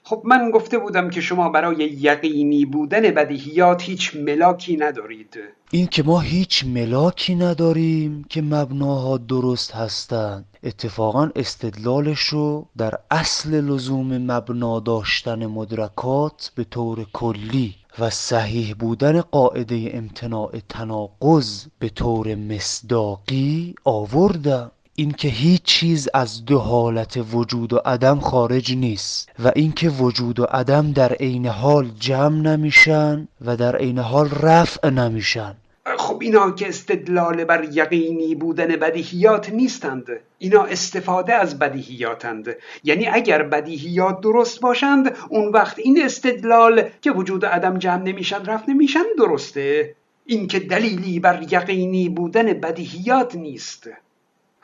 [0.09, 5.37] خب من گفته بودم که شما برای یقینی بودن بدیهیات هیچ ملاکی ندارید.
[5.71, 10.45] این که ما هیچ ملاکی نداریم که مبناها درست هستند.
[10.63, 19.21] اتفاقا استدلالش رو در اصل لزوم مبنا داشتن مدرکات به طور کلی و صحیح بودن
[19.21, 24.71] قاعده امتناع تناقض به طور مصداقی آوردم.
[24.99, 30.43] اینکه هیچ چیز از دو حالت وجود و عدم خارج نیست و اینکه وجود و
[30.43, 35.55] عدم در عین حال جمع نمیشن و در عین حال رفع نمیشن.
[35.97, 40.07] خب اینا که استدلال بر یقینی بودن بدیهیات نیستند.
[40.37, 42.55] اینا استفاده از بدیهیاتند.
[42.83, 48.71] یعنی اگر بدیهیات درست باشند اون وقت این استدلال که وجود عدم جمع نمیشن رفع
[48.71, 49.95] نمیشن درسته.
[50.25, 53.89] اینکه دلیلی بر یقینی بودن بدیهیات نیست.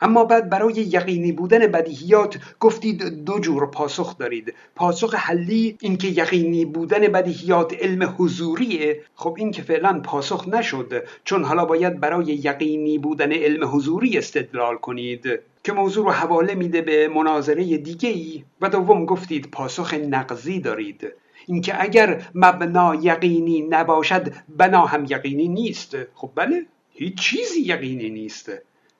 [0.00, 4.54] اما بعد برای یقینی بودن بدیهیات گفتید دو جور پاسخ دارید.
[4.74, 9.00] پاسخ حلی اینکه یقینی بودن بدیهیات علم حضوریه.
[9.14, 14.76] خب این که فعلا پاسخ نشد چون حالا باید برای یقینی بودن علم حضوری استدلال
[14.76, 15.40] کنید.
[15.64, 21.12] که موضوع رو حواله میده به مناظره دیگه ای و دوم گفتید پاسخ نقضی دارید.
[21.46, 25.96] اینکه اگر مبنا یقینی نباشد بنا هم یقینی نیست.
[26.14, 28.52] خب بله هیچ چیزی یقینی نیست.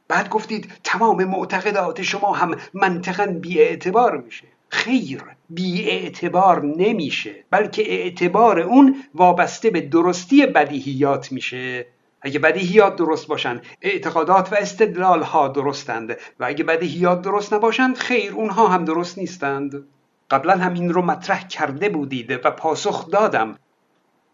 [0.09, 4.45] بعد گفتید تمام معتقدات شما هم منطقا بی اعتبار میشه.
[4.69, 11.87] خیر بی اعتبار نمیشه بلکه اعتبار اون وابسته به درستی بدیهیات میشه.
[12.21, 18.33] اگه بدیهیات درست باشند اعتقادات و استدلال ها درستند و اگه بدیهیات درست نباشند خیر
[18.33, 19.87] اونها هم درست نیستند.
[20.31, 23.59] قبلا هم این رو مطرح کرده بودید و پاسخ دادم.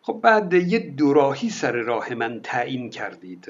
[0.02, 3.48] خب بعد یه دوراهی سر راه من تعیین کردید.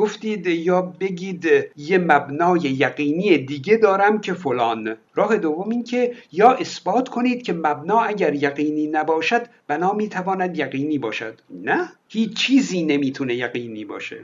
[0.00, 1.46] گفتید یا بگید
[1.76, 4.96] یه مبنای یقینی دیگه دارم که فلان.
[5.14, 10.98] راه دوم این که یا اثبات کنید که مبنا اگر یقینی نباشد بنا می‌تواند یقینی
[10.98, 11.40] باشد.
[11.50, 14.18] نه هیچ چیزی نمی‌تونه یقینی باشه.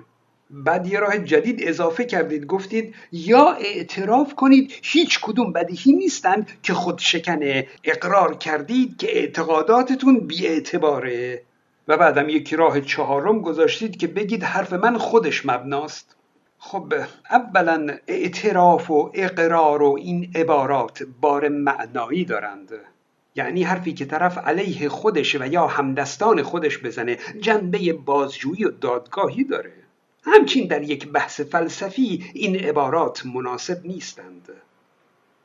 [0.51, 6.75] بعد یه راه جدید اضافه کردید گفتید یا اعتراف کنید هیچ کدوم بدیهی نیستند که
[6.75, 11.43] خود شکنه اقرار کردید که اعتقاداتتون بی اعتباره
[11.89, 16.17] و بعدم یک راه چهارم گذاشتید که بگید حرف من خودش مبناست.
[16.59, 16.95] خب
[17.31, 22.71] اولا اعتراف و اقرار و این عبارات بار معنایی دارند.
[23.35, 29.45] یعنی حرفی که طرف علیه خودش و یا همدستان خودش بزنه جنبه بازجویی و دادگاهی
[29.45, 29.73] داره.
[30.23, 34.49] همچین در یک بحث فلسفی این عبارات مناسب نیستند.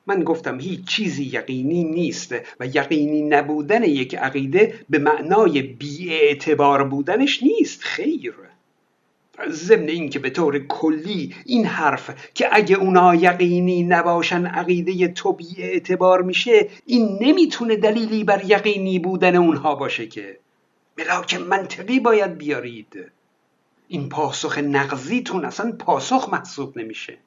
[0.07, 7.43] من گفتم هیچ چیزی یقینی نیست و یقینی نبودن یک عقیده به معنای بیاعتبار بودنش
[7.43, 8.33] نیست خیر.
[9.49, 16.21] ضمن اینکه به طور کلی این حرف که اگه اونا یقینی نباشن عقیده تو اعتبار
[16.21, 20.39] میشه این نمی‌تونه دلیلی بر یقینی بودن اونها باشه که.
[20.97, 23.11] ملاک منطقی باید بیارید.
[23.87, 27.17] این پاسخ نقضیتون اصلا پاسخ محسوب نمیشه.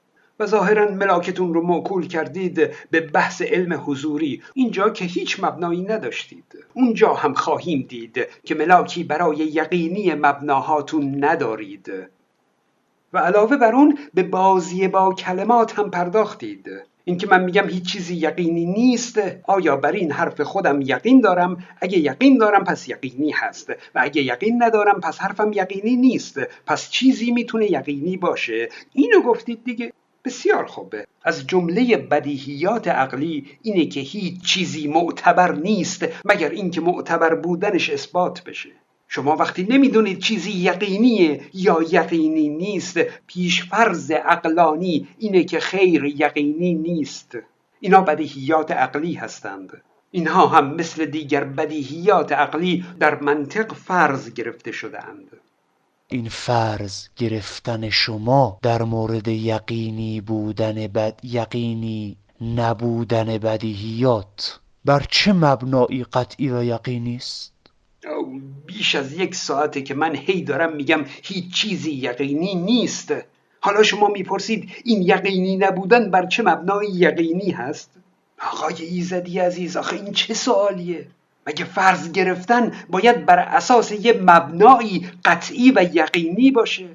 [0.41, 4.43] و ظاهرا ملاکتون رو موکول کردید به بحث علم حضوری.
[4.55, 6.45] اینجا که هیچ مبنایی نداشتید.
[6.75, 11.93] اونجا هم خواهیم دید که ملاکی برای یقینی مبناهاتون ندارید.
[13.13, 16.71] و علاوه بر اون به بازی با کلمات هم پرداختید.
[17.05, 21.99] اینکه من میگم هیچ چیزی یقینی نیست آیا بر این حرف خودم یقین دارم؟ اگه
[21.99, 23.71] یقین دارم پس یقینی هست.
[23.71, 26.41] و اگه یقین ندارم پس حرفم یقینی نیست.
[26.67, 28.69] پس چیزی می‌تونه یقینی باشه.
[28.93, 29.93] اینو گفتید دیگه.
[30.25, 31.07] بسیار خوبه.
[31.23, 38.45] از جمله بدیهیات عقلی اینه که هیچ چیزی معتبر نیست مگر اینکه معتبر بودنش اثبات
[38.45, 38.71] بشه.
[39.09, 47.39] شما وقتی نمی‌دونید چیزی یقینیه یا یقینی نیست پیشفرز عقلانی اینه که خیر یقینی نیست.
[47.81, 49.83] اینا بدیهیات عقلی هستند.
[50.11, 55.44] اینها هم مثل دیگر بدیهیات عقلی در منطق فرض گرفته شدهاند.
[56.09, 66.05] این فرض گرفتن شما در مورد یقینی بودن بد یقینی نبودن بدیهیات بر چه مبنایی
[66.05, 67.55] قطعی و یقینی است؟
[68.67, 73.15] بیش از یک ساعته که من هی دارم میگم هیچ چیزی یقینی نیست.
[73.61, 77.91] حالا شما می‌پرسید این یقینی نبودن بر چه مبنای یقینی هست؟
[78.53, 81.07] آقای ایزدی عزیز آخه این چه سوالیه؟
[81.47, 86.87] مگه فرض گرفتن باید بر اساس یه مبنایی قطعی و یقینی باشه؟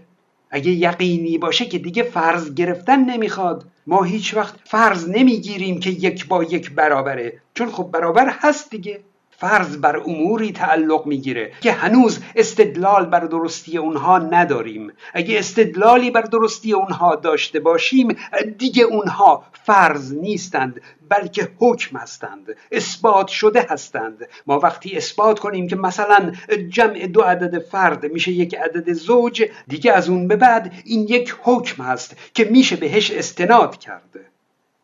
[0.52, 3.66] اگه یقینی باشه که دیگه فرض گرفتن نمی‌خواد.
[3.88, 7.41] ما هیچ وقت فرض نمی‌گیریم که یک با یک برابره.
[7.54, 9.00] چون خب برابر هست دیگه.
[9.40, 14.92] فرض بر اموری تعلق می‌گیره که هنوز استدلال بر درستی اونها نداریم.
[15.14, 18.16] اگه استدلالی بر درستی اونها داشته باشیم
[18.58, 24.28] دیگه اونها فرض نیستند بلکه حکم هستند اثبات شده هستند.
[24.48, 26.32] ما وقتی اثبات کنیم که مثلا
[26.70, 31.36] جمع دو عدد فرد میشه یک عدد زوج دیگه از اون به بعد این یک
[31.42, 34.29] حکم هست که میشه بهش استناد کرده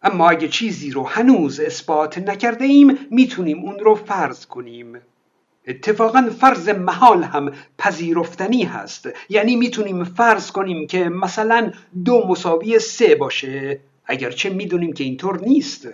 [0.05, 5.01] اما اگه چیزی رو هنوز اثبات نکرده ایم می‌تونیم اون رو فرض کنیم.
[5.67, 9.09] اتفاقا فرض محال هم پذیرفتنی هست.
[9.29, 11.71] یعنی می‌تونیم فرض کنیم که مثلا
[12.05, 13.79] دو مساوی سه باشه.
[14.05, 15.87] اگرچه می‌دونیم که اینطور نیست.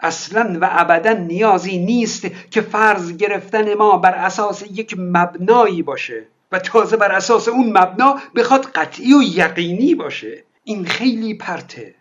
[0.00, 6.58] اصلا و ابدا نیازی نیست که فرض گرفتن ما بر اساس یک مبنایی باشه و
[6.58, 10.44] تازه بر اساس اون مبنا بخواد قطعی و یقینی باشه.
[10.64, 11.94] این خیلی پرته.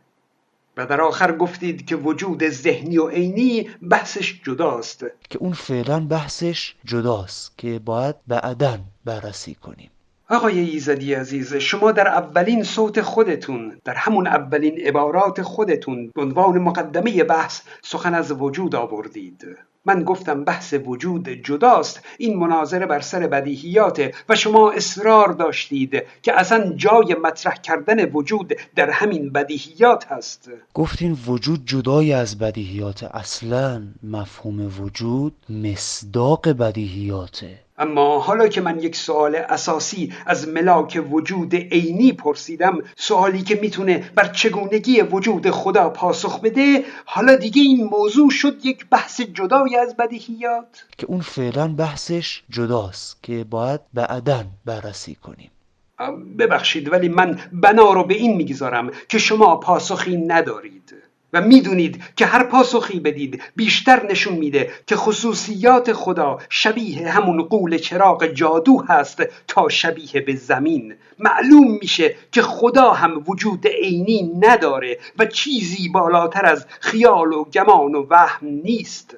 [0.78, 5.06] و در آخر گفتید که وجود ذهنی و عینی بحثش جداست.
[5.30, 9.90] که اون فعلا بحثش جداست که باید بعدا بررسی کنیم.
[10.30, 16.58] آقای ایزدی عزیز شما در اولین صوت خودتون در همون اولین عبارات خودتون به عنوان
[16.58, 19.58] مقدمه بحث سخن از وجود آوردید.
[19.86, 26.40] من گفتم بحث وجود جداست این مناظره بر سر بدیهیاته و شما اصرار داشتید که
[26.40, 30.52] اصلا جای مطرح کردن وجود در همین بدیهیات هست.
[30.74, 37.67] گفتین وجود جدای از بدیهیات اصلا مفهوم وجود مصداق بدیهیاته.
[37.78, 44.12] اما حالا که من یک سوال اساسی از ملاک وجود عینی پرسیدم سوالی که می‌تونه
[44.16, 49.98] بر چگونگی وجود خدا پاسخ بده حالا دیگه این موضوع شد یک بحث جدای از
[49.98, 50.86] بدیهیات.
[50.98, 55.52] که اون فعلا بحثش جداست که باید بعدا بررسی کنیم.
[56.40, 61.07] ببخشید ولی من بنا رو به این می‌گذارم که شما پاسخی ندارید.
[61.38, 67.78] و می‌دونید که هر پاسخی بدید بیشتر نشون میده که خصوصیات خدا شبیه همون قول
[67.78, 70.96] چراغ جادو هست تا شبیه به زمین.
[71.20, 77.96] معلوم میشه که خدا هم وجود عینی نداره و چیزی بالاتر از خیال و گمان
[77.96, 79.16] و وهم نیست.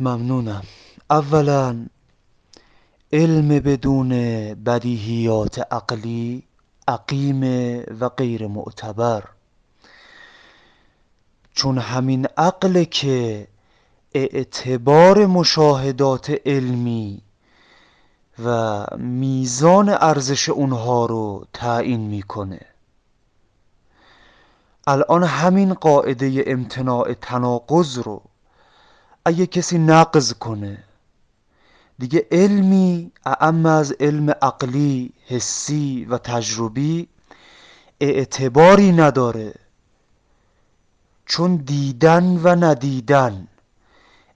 [0.00, 0.62] ممنونم.
[1.10, 1.86] اولا
[3.12, 4.08] علم بدون
[4.54, 6.42] بدیهیات عقلی
[6.88, 7.42] عقیم
[8.00, 9.22] و غیر معتبر.
[11.60, 13.46] چون همین عقل که
[14.14, 17.22] اعتبار مشاهدات علمی
[18.44, 22.60] و میزان ارزش اونها رو تعیین می‌کنه.
[24.86, 28.22] الان همین قاعده امتناع تناقض رو
[29.24, 30.84] اگه کسی نقض کنه
[31.98, 37.08] دیگه علمی اعم از علم عقلی حسی و تجربی
[38.00, 39.54] اعتباری نداره.
[41.30, 43.48] چون دیدن و ندیدن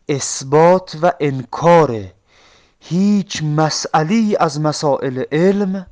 [0.09, 2.05] اثبات و انکار
[2.81, 5.87] هیچ مسئله از مسائل علم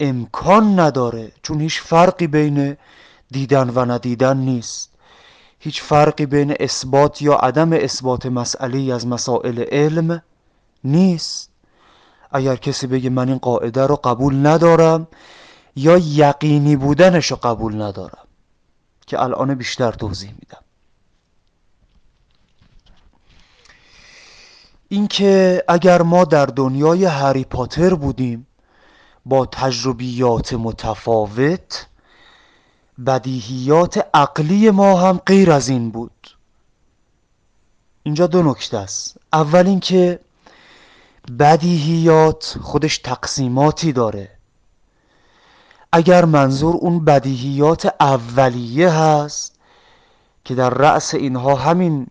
[0.00, 2.76] امکان نداره چون هیچ فرقی بین
[3.30, 4.90] دیدن و ندیدن نیست.
[5.58, 10.22] هیچ فرقی بین اثبات یا عدم اثبات مسئله از مسائل علم
[10.84, 11.50] نیست.
[12.30, 15.08] اگر کسی بگه من این قاعده رو قبول ندارم
[15.76, 18.26] یا یقینی بودنش رو قبول ندارم.
[19.06, 20.62] که الان بیشتر توضیح میدم.
[24.88, 28.46] اینکه اگر ما در دنیای هری پاتر بودیم
[29.26, 31.86] با تجربیات متفاوت
[33.06, 36.36] بدیهیات عقلی ما هم غیر از این بود.
[38.02, 39.16] اینجا دو نکته است.
[39.32, 40.20] اول اینکه
[41.38, 44.31] بدیهیات خودش تقسیماتی داره.
[45.92, 49.58] اگر منظور اون بدیهیات اولیه هست
[50.44, 52.06] که در رأس اینها همین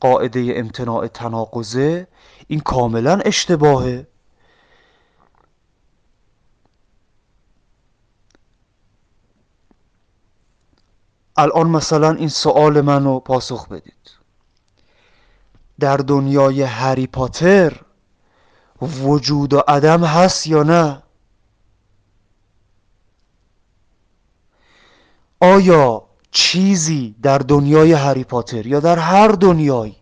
[0.00, 2.06] قاعده امتناع تناقضه
[2.46, 4.06] این کاملا اشتباهه.
[11.36, 14.10] الان مثلا این سوال منو پاسخ بدید.
[15.80, 17.80] در دنیای هری پاتر
[18.82, 21.02] وجود و عدم هست یا نه؟
[25.40, 29.96] آیا چیزی در دنیای هری پاتر یا در هر دنیایی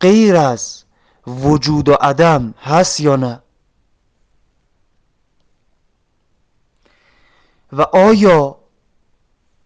[0.00, 0.84] غیر از
[1.26, 3.42] وجود و عدم هست یا نه؟
[7.72, 8.56] و آیا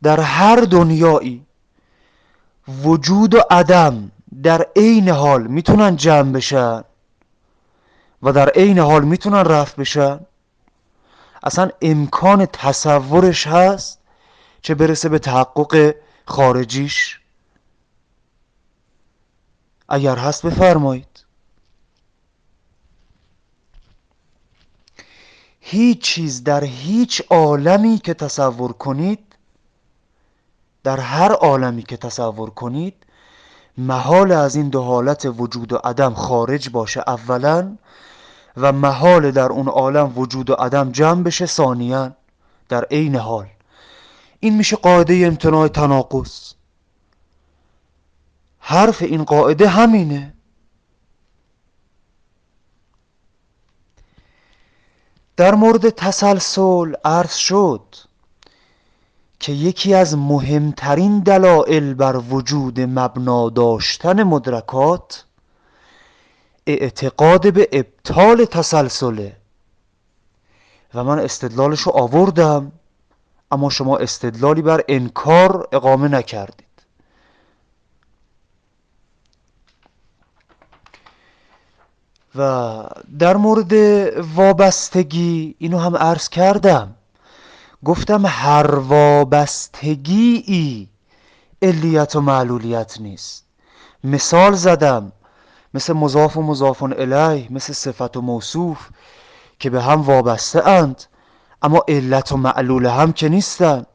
[0.03, 1.47] در هر دنیایی
[2.69, 4.11] وجود و عدم
[4.43, 6.85] در عین حال می‌تونن جمع بشن
[8.23, 10.21] و در عین حال می‌تونن رفع بشن؟
[11.43, 14.04] اصلا امکان تصورش هست؟
[14.65, 15.95] چه برسه به تحقق
[16.27, 17.21] خارجیش؟
[19.89, 21.25] اگر هست بفرمایید.
[25.61, 29.37] هیچ چیز در هیچ عالمی که تصور کنید
[30.85, 33.07] در هر عالمی که تصور کنید
[33.79, 37.77] محال از این دو حالت وجود و عدم خارج باشه اولا
[38.57, 42.13] و محال در اون عالم وجود و عدم جمع بشه ثانیا
[42.69, 43.54] در عین حال.
[44.45, 46.53] این میشه قاعده امتناع تناقض.
[48.59, 50.35] حرف این قاعده همینه.
[55.37, 57.95] در مورد تسلسل عرض شد
[59.41, 65.25] که یکی از مهمترین دلایل بر وجود مبنا داشتن مدرکات
[66.67, 69.37] اعتقاد به ابطال تسلسله.
[70.95, 72.73] و من استدلالش رو آوردم.
[73.51, 76.65] اما شما استدلالی بر انکار اقامه نکردید.
[82.37, 82.83] و
[83.19, 83.73] در مورد
[84.37, 86.95] وابستگی اینو هم عرض کردم.
[87.85, 90.89] گفتم هر وابستگی ای
[91.63, 93.45] علیت و معلولیت نیست.
[94.05, 95.13] مثال زدم
[95.75, 98.89] مثل مضاف و مضافون الیه مثل صفت و موصوف
[99.59, 101.05] که به هم وابسته اند.
[101.65, 103.87] اما علت و معلول هم که نیستن.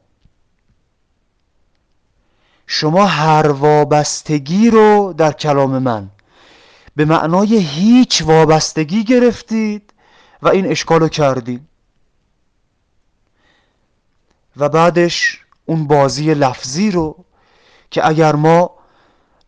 [2.66, 6.10] شما هر وابستگی رو در کلام من
[6.96, 9.92] به معنای هیچ وابستگی گرفتید
[10.42, 11.62] و این اشکالو کردید.
[14.56, 17.24] و بعدش اون بازی لفظی رو
[17.90, 18.70] که اگر ما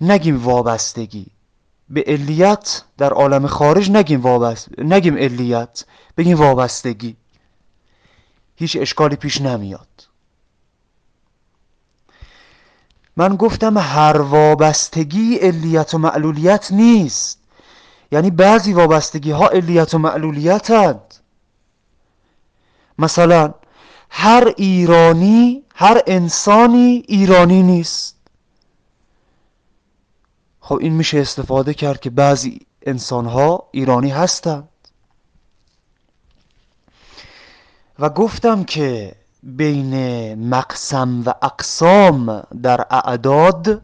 [0.00, 1.26] نگیم وابستگی
[1.88, 5.84] به علیت در عالم خارج نگیم وابست نگیم علیت
[6.16, 7.16] بگیم وابستگی.
[8.56, 10.08] هیچ اشکالی پیش نمیاد.
[13.16, 17.38] من گفتم هر وابستگی علیت و معلولیت نیست.
[18.12, 21.14] یعنی بعضی وابستگی ها علیت و معلولیت هند.
[22.98, 23.54] مثلا
[24.10, 28.16] هر ایرانی هر انسانی ایرانی نیست.
[30.60, 34.68] خب این میشه استفاده کرد که بعضی انسان ها ایرانی هستند
[37.98, 39.94] و گفتم که بین
[40.48, 43.82] مقسم و اقسام در اعداد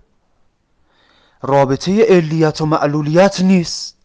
[1.43, 3.97] رابطه علیت و معلولیت نیست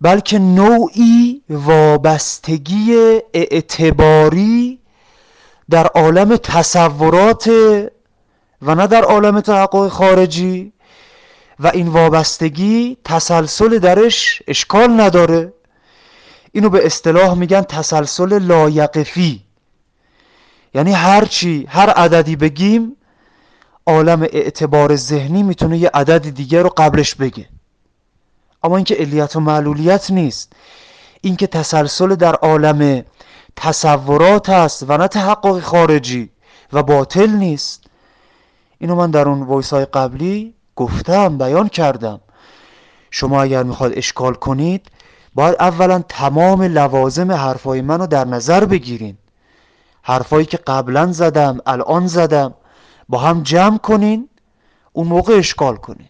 [0.00, 2.96] بلکه نوعی وابستگی
[3.34, 4.78] اعتباری
[5.70, 7.48] در عالم تصورات
[8.62, 10.72] و نه در عالم تحقق خارجی.
[11.60, 15.52] و این وابستگی تسلسل درش اشکال نداره.
[16.52, 19.42] اینو به اصطلاح میگن تسلسل لایقفی.
[20.74, 22.96] یعنی هرچی هر عددی بگیم
[23.86, 27.48] عالم اعتبار ذهنی می‌تونه یه عدد دیگه رو قبلش بگه.
[28.62, 30.52] اما اینکه علیت و معلولیت نیست.
[31.20, 33.04] اینکه تسلسل در عالم
[33.56, 36.30] تصورات است و نه تحقق خارجی
[36.72, 37.84] و باطل نیست.
[38.78, 42.20] اینو من در اون وایس های قبلی گفتم بیان کردم.
[43.10, 44.86] شما اگر می‌خواد اشکال کنید
[45.36, 49.16] باید اولا تمام لوازم حرفای منو در نظر بگیرین.
[50.02, 52.54] حرفایی که قبلا زدم الان زدم
[53.08, 54.28] با هم جمع کنین
[54.92, 56.08] اون موقع اشکال کنین.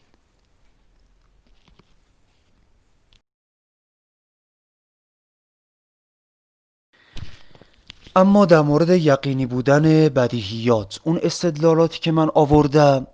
[8.16, 13.06] اما در مورد یقینی بودن بدیهیات اون استدلالاتی که من آوردم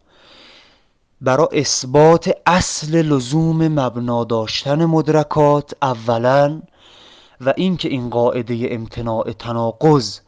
[1.22, 6.62] برای اثبات اصل لزوم مبنا داشتن مدرکات اولا
[7.40, 10.18] و اینکه این قاعده امتناع تناقض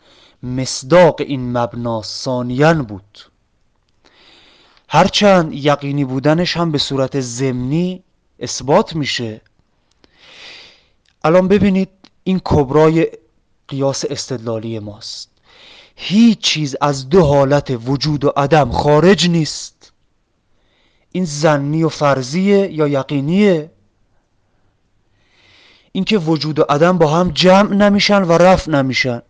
[0.42, 3.18] مصداق این مبنا ثانیا بود.
[4.88, 8.02] هرچند یقینی بودنش هم به صورت ضمنی
[8.40, 9.40] اثبات میشه.
[11.24, 11.88] الان ببینید
[12.24, 13.08] این کبرای
[13.68, 15.30] قیاس استدلالی ماست.
[15.96, 19.73] هیچ چیز از دو حالت وجود و عدم خارج نیست.
[21.16, 23.70] این زنی و فرضیه یا یقینیه؟
[25.92, 29.22] اینکه وجود و عدم با هم جمع نمیشن و رفع نمیشن.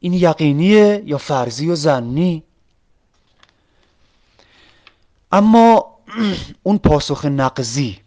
[0.00, 2.42] این یقینیه یا فرضی و زنی؟
[5.32, 5.86] اما
[6.62, 7.98] اون پاسخ نقضی.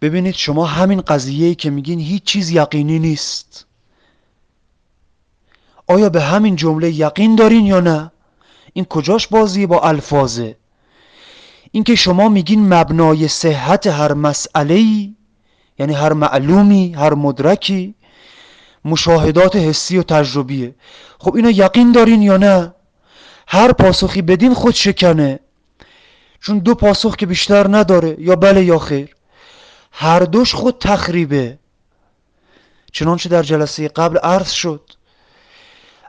[0.00, 3.66] ببینید شما همین قضیه که میگین هیچ چیز یقینی نیست.
[5.86, 8.12] آیا به همین جمله یقین دارین یا نه؟
[8.72, 10.56] این کجاش بازی با الفاظه؟
[11.70, 14.76] اینکه شما میگین مبنای صحت هر مسئله
[15.78, 17.94] یعنی هر معلومی هر مدرکی
[18.84, 20.74] مشاهدات حسی و تجربیه.
[21.18, 22.74] خب اینو یقین دارین یا نه؟
[23.48, 25.40] هر پاسخی بدین خود شکنه.
[26.40, 28.16] چون دو پاسخ که بیشتر نداره.
[28.18, 29.16] یا بله یا خیر.
[29.92, 31.58] هر دوش خود تخریبه.
[32.92, 34.90] چنانچه در جلسه قبل عرض شد.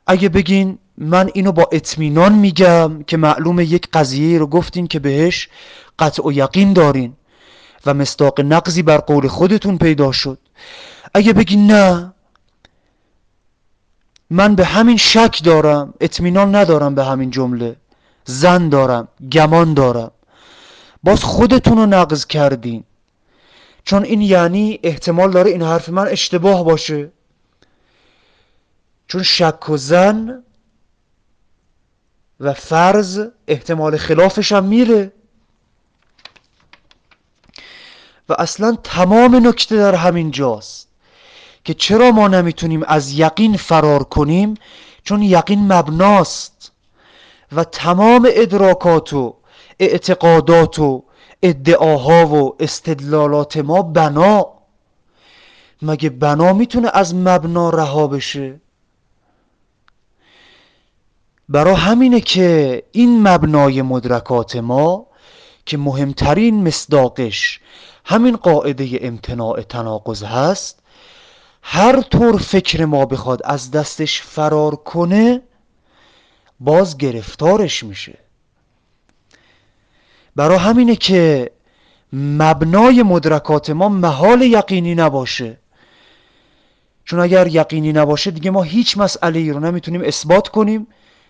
[0.07, 5.49] اگه بگین من اینو با اطمینان میگم که معلوم یک قضیه رو گفتین که بهش
[5.99, 7.13] قطع و یقین دارین
[7.85, 10.37] و مصداق نقضی بر قول خودتون پیدا شد.
[11.13, 12.13] اگه بگین نه
[14.29, 17.75] من به همین شک دارم اطمینان ندارم به همین جمله.
[18.25, 20.11] زن دارم گمان دارم.
[21.03, 22.83] باز خودتون رو نقض کردین.
[23.83, 27.09] چون این یعنی احتمال داره این حرف من اشتباه باشه.
[29.07, 30.43] چون شک و زن
[32.39, 35.11] و فرض احتمال خلافش هم میره.
[38.29, 40.87] و اصلا تمام نکته در همین جاست
[41.63, 44.53] که چرا ما نمی‌تونیم از یقین فرار کنیم؟
[45.03, 46.71] چون یقین مبناست.
[47.51, 49.35] و تمام ادراکات و
[49.79, 51.03] اعتقادات و
[51.43, 54.47] ادعاها و استدلالات ما بنا.
[55.81, 58.59] مگه بنا می‌تونه از مبنا رها بشه؟
[61.49, 65.07] برا همینه که این مبنای مدرکات ما
[65.65, 67.59] که مهمترین مصداقش
[68.05, 70.79] همین قاعده امتناع تناقض هست
[71.61, 75.41] هر طور فکر ما بخواد از دستش فرار کنه
[76.59, 78.17] باز گرفتارش میشه.
[80.35, 81.51] برا همینه که
[82.13, 85.57] مبنای مدرکات ما محال یقینی نباشه.
[87.05, 90.87] چون اگر یقینی نباشه دیگه ما هیچ مسئله ای رو نمی‌تونیم اثبات کنیم.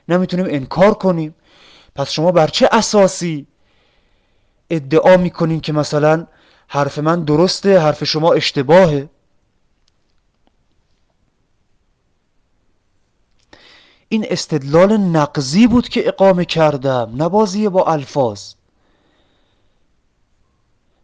[0.09, 1.35] نمی‌تونیم انکار کنیم.
[1.95, 3.47] پس شما بر چه اساسی
[4.69, 6.27] ادعا می‌کنین که مثلا
[6.67, 9.09] حرف من درسته حرف شما اشتباهه؟
[14.09, 18.53] این استدلال نقضی بود که اقامه کردم نبازی با الفاظ.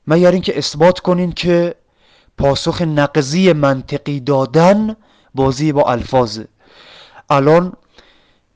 [0.08, 1.76] مگر اینکه اثبات کنین که
[2.38, 4.96] پاسخ نقضی منطقی دادن
[5.36, 6.48] بازی با الفاظه.
[7.30, 7.74] الان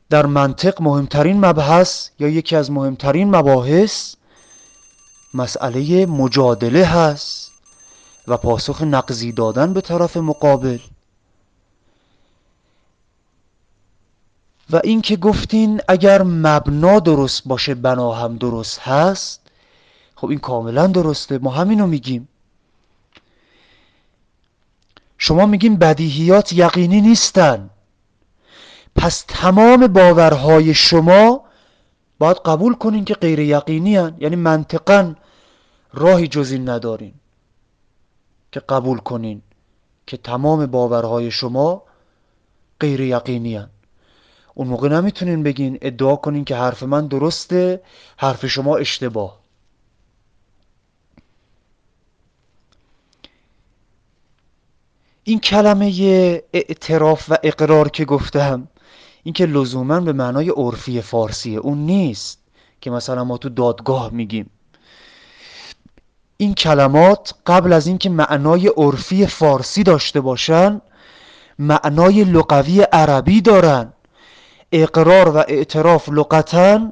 [0.10, 4.16] در منطق مهمترین مبحث یا یکی از مهمترین مباحث
[5.34, 7.52] مسئله مجادله هست
[8.28, 10.80] و پاسخ نقضی دادن به طرف مقابل.
[14.70, 19.42] و اینکه گفتین اگر مبنا درست باشه بنا هم درست هست
[20.16, 21.38] خب این کاملا درسته.
[21.38, 22.28] ما همینو میگیم.
[25.18, 27.70] شما میگین بدیهیات یقینی نیستن.
[28.98, 31.44] پس تمام باورهای شما
[32.20, 34.16] باید قبول کنین که غیر یقینی هن.
[34.20, 35.16] یعنی منطقا
[35.94, 37.14] راهی جز این ندارین
[38.52, 39.42] که قبول کنین
[40.08, 41.84] که تمام باورهای شما
[42.80, 43.70] غیر یقینی هن.
[44.54, 47.82] اون موقع نمی‌تونین بگین ادعا کنین که حرف من درسته
[48.18, 49.40] حرف شما اشتباه
[55.24, 55.92] این کلمه
[56.54, 58.68] اعتراف و اقرار که گفتم
[59.28, 62.40] این که لزوما به معنای عرفی فارسیه اون نیست
[62.82, 64.50] که مثلا ما تو دادگاه میگیم.
[66.38, 70.82] این کلمات قبل از اینکه معنای عرفی فارسی داشته باشن
[71.60, 73.94] معنای لغوی عربی دارن.
[74.72, 76.92] اقرار و اعتراف لغتا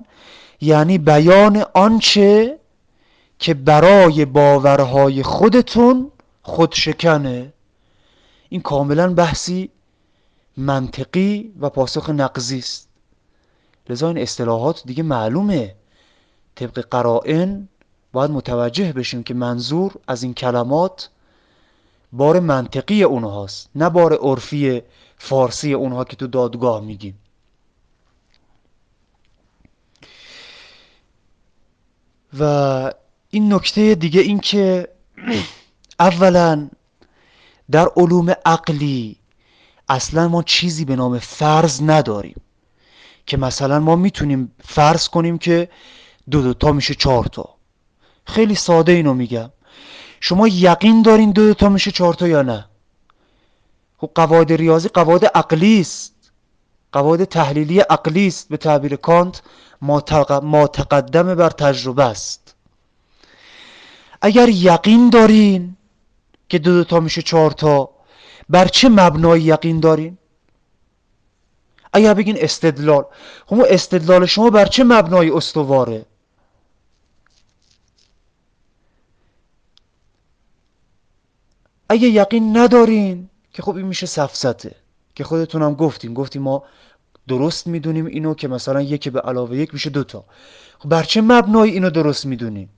[0.62, 2.60] یعنی بیان آنچه
[3.40, 6.12] که برای باورهای خودتون
[6.42, 7.54] خودشکنه.
[8.50, 9.70] این کاملا بحثی
[10.58, 12.90] منطقی و پاسخ نقضی است.
[13.90, 15.76] لذا این اصطلاحات دیگه معلومه.
[16.56, 17.68] طبق قرائن
[18.12, 21.10] باید متوجه بشیم که منظور از این کلمات
[22.14, 24.82] بار منطقی اونهاست نه بار عرفی
[25.18, 27.20] فارسی اونها که تو دادگاه میگیم.
[32.40, 32.92] و
[33.30, 34.90] این نکته دیگه این که
[36.00, 36.70] اولا
[37.72, 39.18] در علوم عقلی
[39.90, 42.42] اصلا ما چیزی به نام فرض نداریم
[43.26, 45.70] که مثلا ما می‌تونیم فرض کنیم که
[46.32, 47.56] دو دو تا میشه چهار تا.
[48.26, 49.52] خیلی ساده اینو میگم.
[50.20, 52.66] شما یقین دارین دو دو تا میشه چهار تا یا نه؟
[53.98, 56.14] خب قواعد ریاضی قواعد عقلی است.
[56.92, 59.42] قواعد تحلیلی عقلی است به تعبیر کانت.
[59.82, 62.56] ما تقدم بر تجربه است.
[64.22, 65.78] اگر یقین دارین
[66.50, 67.95] که دو, دو تا میشه چهار تا
[68.50, 70.18] بر چه مبنای یقین دارین؟
[71.94, 73.06] اگر بگین استدلال
[73.46, 76.06] خب استدلال شما بر چه مبنای استواره؟
[81.90, 84.76] اگه یقین ندارین که خب این میشه سفسته
[85.16, 86.64] که خودتونم گفتین گفتیم ما
[87.28, 90.26] درست می‌دونیم اینو که مثلا یکی به علاوه یک میشه دوتا.
[90.80, 92.70] خب بر چه مبنای اینو درست می‌دونین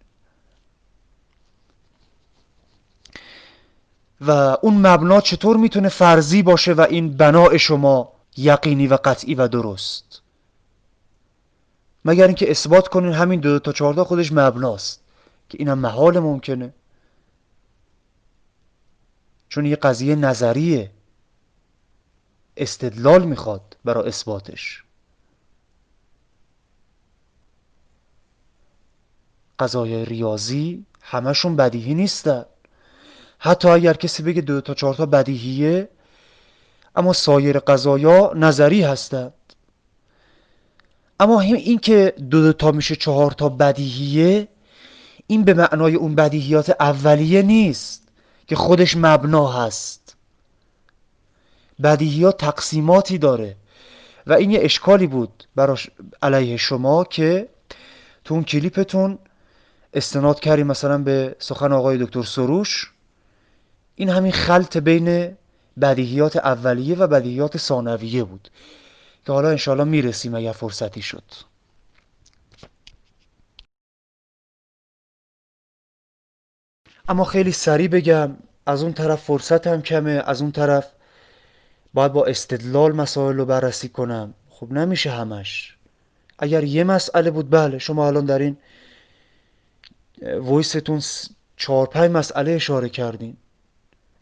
[4.21, 9.47] و اون مبنا چطور می‌تونه فرضی باشه و این بناء شما یقینی و قطعی و
[9.47, 10.21] درست؟
[12.05, 15.01] مگر اینکه اثبات کنین همین دو, تا چهارتا خودش مبناست
[15.49, 16.73] که اینم محال ممکنه.
[19.49, 20.91] چون یه قضیه نظریه.
[22.57, 24.83] استدلال می‌خواد برای اثباتش.
[29.59, 32.45] قضایای ریاضی همشون بدیهی نیستن.
[33.39, 35.89] حتی اگر کسی بگه دو تا چهار تا بدیهیه
[36.95, 39.33] اما سایر قضایا نظری هستند.
[41.19, 44.47] اما این که دو, دو تا میشه چهار تا بدیهیه
[45.27, 48.07] این به معنای اون بدیهیات اولیه نیست
[48.47, 50.15] که خودش مبنا هست.
[51.83, 53.55] بدیهیات تقسیماتی داره
[54.27, 55.89] و این یه اشکالی بود براش
[56.21, 57.49] علیه شما که
[58.23, 59.19] تو اون کلیپتون
[59.93, 62.91] استناد کردیم مثلا به سخن آقای دکتر سروش.
[63.99, 65.37] این همین خلط بین
[65.81, 68.49] بدیهیات اولیه و بدیهیات ثانویه بود
[69.25, 71.23] که حالا انشاءالله می‌رسیم اگر فرصتی شد.
[77.07, 80.91] اما خیلی سریع بگم از اون طرف فرصت هم کمه از اون طرف
[81.93, 84.33] باید با استدلال مسائل رو بررسی کنم.
[84.49, 85.77] خب نمیشه همش.
[86.39, 88.57] اگر یه مسئله بود بله شما الان در این
[90.21, 91.01] ویستون
[91.57, 93.37] چهار پنج مسئله اشاره کردین.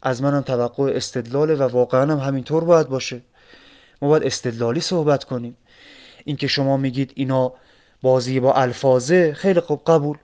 [0.05, 3.21] از منم توقع استدلاله و واقعا هم همینطور باید باشه.
[4.01, 5.57] ما باید استدلالی صحبت کنیم.
[6.25, 7.53] اینکه شما میگید اینا
[8.01, 10.17] بازی با الفاظه خیلی خوب قبول.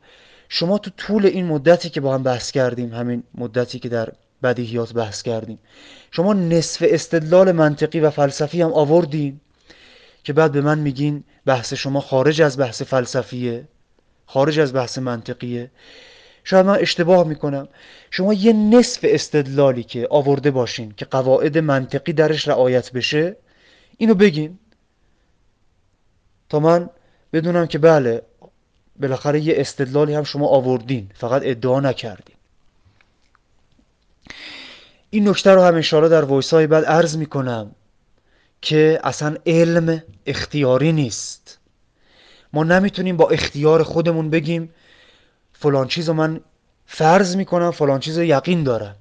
[0.50, 4.14] شما تو طول این مدتی که با هم بحث کردیم همین مدتی که در
[4.44, 5.60] بدیهیات بحث کردیم
[6.12, 9.40] شما نصف استدلال منطقی و فلسفی هم آوردین
[10.24, 13.68] که بعد به من میگین بحث شما خارج از بحث فلسفیه
[14.26, 15.72] خارج از بحث منطقیه.
[16.44, 17.68] شاید من اشتباه می‌کنم.
[18.12, 23.36] شما یه نصف استدلالی که آورده باشین که قواعد منطقی درش رعایت بشه
[23.98, 24.60] اینو بگین.
[26.50, 26.89] تا من
[27.34, 28.22] بدونم که بله
[29.00, 32.36] بالاخره یه استدلالی هم شما آوردین فقط ادعا نکردین.
[35.10, 37.72] این نکته رو هم انشاءالله در وایس های بعد عرض می‌کنم
[38.62, 41.60] که اصلا علم اختیاری نیست.
[42.54, 44.74] ما نمی‌تونیم با اختیار خودمون بگیم
[45.62, 46.41] فلان چیز رو من
[46.86, 48.95] فرض می‌کنم فلان چیز رو یقین دارم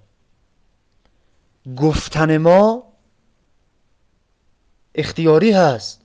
[1.77, 2.93] گفتن ما
[4.95, 6.01] اختیاری هست.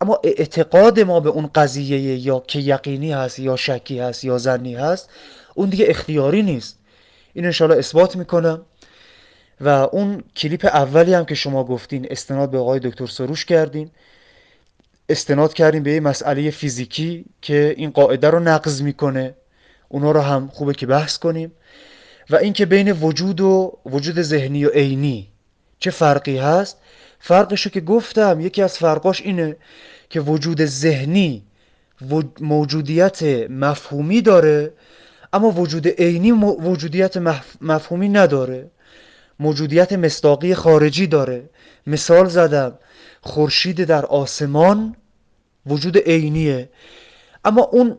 [0.00, 4.74] اما اعتقاد ما به اون قضیه یا که یقینی هست یا شکی هست یا زنی
[4.74, 5.10] هست
[5.54, 6.78] اون دیگه اختیاری نیست.
[7.32, 8.62] این انشاءالله اثبات می‌کنم.
[9.60, 13.90] و اون کلیپ اولی هم که شما گفتین استناد به آقای دکتر سروش کردین.
[15.08, 19.34] استناد کردیم به یه مسئله فیزیکی که این قاعده رو نقض می‌کنه.
[19.88, 21.52] اونا رو هم خوبه که بحث کنیم.
[22.30, 25.28] و اینکه بین وجود و وجود ذهنی و عینی
[25.78, 26.78] چه فرقی هست؟
[27.18, 29.56] فرقشو که گفتم یکی از فرقاش اینه
[30.10, 31.42] که وجود ذهنی
[32.40, 34.72] موجودیت مفهومی داره
[35.32, 37.16] اما وجود عینی موجودیت
[37.60, 38.70] مفهومی نداره.
[39.40, 41.50] موجودیت مصداقی خارجی داره.
[41.86, 42.78] مثال زدم
[43.20, 44.96] خورشید در آسمان
[45.66, 46.68] وجود عینیه.
[47.44, 47.98] اما اون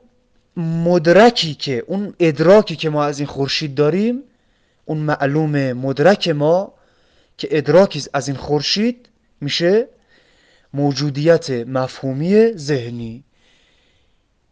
[0.57, 4.23] مدرکی که اون ادراکی که ما از این خورشید داریم
[4.85, 6.73] اون معلوم مدرک ما
[7.37, 9.09] که ادراکی از این خورشید
[9.41, 9.87] میشه
[10.73, 13.23] موجودیت مفهومی ذهنی.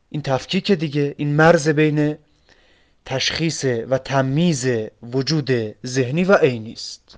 [0.10, 2.18] این تفکیک دیگه این مرز بین
[3.06, 4.68] تشخیص و تمیز
[5.04, 5.52] وجود
[5.86, 7.18] ذهنی و عینی است.